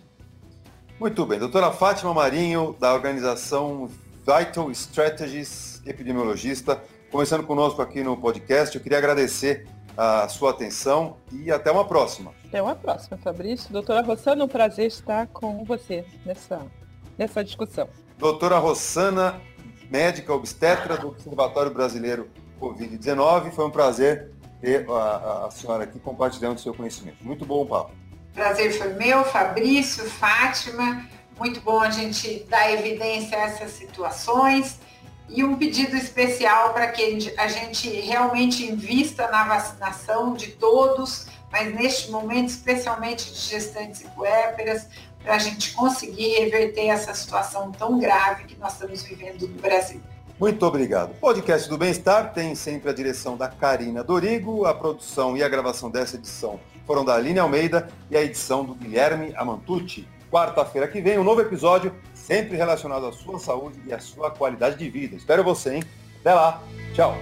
Muito 1.00 1.26
bem. 1.26 1.40
Doutora 1.40 1.72
Fátima 1.72 2.14
Marinho, 2.14 2.76
da 2.80 2.94
organização 2.94 3.90
Vital 4.26 4.70
Strategies, 4.72 5.82
epidemiologista, 5.86 6.82
conversando 7.12 7.44
conosco 7.44 7.82
aqui 7.82 8.04
no 8.04 8.16
podcast. 8.16 8.76
Eu 8.76 8.82
queria 8.82 8.98
agradecer 8.98 9.68
a 9.98 10.28
sua 10.30 10.52
atenção 10.52 11.18
e 11.32 11.52
até 11.52 11.72
uma 11.72 11.86
próxima. 11.86 12.32
Até 12.46 12.62
uma 12.62 12.76
próxima, 12.76 13.18
Fabrício. 13.18 13.72
Doutora 13.72 14.02
Rossana, 14.02 14.44
um 14.46 14.48
prazer 14.48 14.88
estar 14.88 15.28
com 15.28 15.64
você 15.66 16.06
nessa, 16.26 16.62
nessa 17.18 17.44
discussão. 17.44 17.90
Doutora 18.18 18.58
Rossana, 18.60 19.42
médica 19.90 20.34
obstetra 20.34 20.98
do 20.98 21.10
Observatório 21.10 21.74
Brasileiro 21.74 22.30
Covid-19. 22.60 23.52
Foi 23.52 23.66
um 23.66 23.72
prazer 23.72 24.32
ter 24.62 24.88
a, 24.90 25.48
a 25.48 25.52
senhora 25.52 25.84
aqui 25.84 26.00
compartilhando 26.00 26.58
o 26.58 26.60
seu 26.60 26.74
conhecimento. 26.74 27.18
Muito 27.22 27.46
bom 27.46 27.64
o 27.64 27.66
papo. 27.66 27.92
Prazer 28.34 28.72
foi 28.78 28.94
meu, 28.94 29.26
Fabrício, 29.26 30.06
Fátima 30.06 31.06
muito 31.42 31.60
bom 31.62 31.80
a 31.80 31.90
gente 31.90 32.46
dar 32.48 32.72
evidência 32.72 33.36
a 33.36 33.42
essas 33.48 33.72
situações 33.72 34.78
e 35.28 35.44
um 35.44 35.56
pedido 35.56 35.98
especial 35.98 36.72
para 36.72 36.90
que 36.90 37.34
a 37.36 37.48
gente 37.48 37.90
realmente 37.90 38.64
invista 38.64 39.28
na 39.28 39.46
vacinação 39.46 40.36
de 40.36 40.52
todos, 40.52 41.26
mas 41.52 41.74
neste 41.74 42.12
momento 42.12 42.50
especialmente 42.50 43.32
de 43.32 43.40
gestantes 43.40 44.02
e 44.02 44.04
puérperas, 44.10 44.86
para 45.24 45.34
a 45.34 45.40
gente 45.40 45.74
conseguir 45.74 46.30
reverter 46.42 46.90
essa 46.90 47.12
situação 47.16 47.72
tão 47.72 47.98
grave 47.98 48.44
que 48.44 48.56
nós 48.60 48.74
estamos 48.74 49.02
vivendo 49.02 49.48
no 49.48 49.60
Brasil. 49.60 50.00
Muito 50.40 50.64
obrigado. 50.64 51.10
O 51.10 51.16
podcast 51.16 51.68
do 51.68 51.76
Bem-Estar 51.76 52.34
tem 52.34 52.54
sempre 52.54 52.88
a 52.92 52.94
direção 52.94 53.36
da 53.36 53.48
Karina 53.48 54.04
Dorigo, 54.04 54.68
a 54.68 54.76
produção 54.76 55.36
e 55.36 55.42
a 55.42 55.50
gravação 55.50 55.90
dessa 55.90 56.18
edição 56.18 56.60
foram 56.86 57.04
da 57.04 57.16
Aline 57.16 57.40
Almeida 57.40 57.90
e 58.12 58.18
a 58.18 58.22
edição 58.22 58.64
do 58.64 58.76
Guilherme 58.76 59.34
Amantucci 59.36 60.08
quarta-feira 60.32 60.88
que 60.88 61.02
vem, 61.02 61.20
um 61.20 61.24
novo 61.24 61.42
episódio, 61.42 61.94
sempre 62.14 62.56
relacionado 62.56 63.06
à 63.06 63.12
sua 63.12 63.38
saúde 63.38 63.80
e 63.86 63.94
à 63.94 64.00
sua 64.00 64.32
qualidade 64.32 64.78
de 64.78 64.90
vida. 64.90 65.16
Espero 65.16 65.44
você, 65.44 65.76
hein? 65.76 65.84
Até 66.22 66.34
lá. 66.34 66.64
Tchau. 66.94 67.16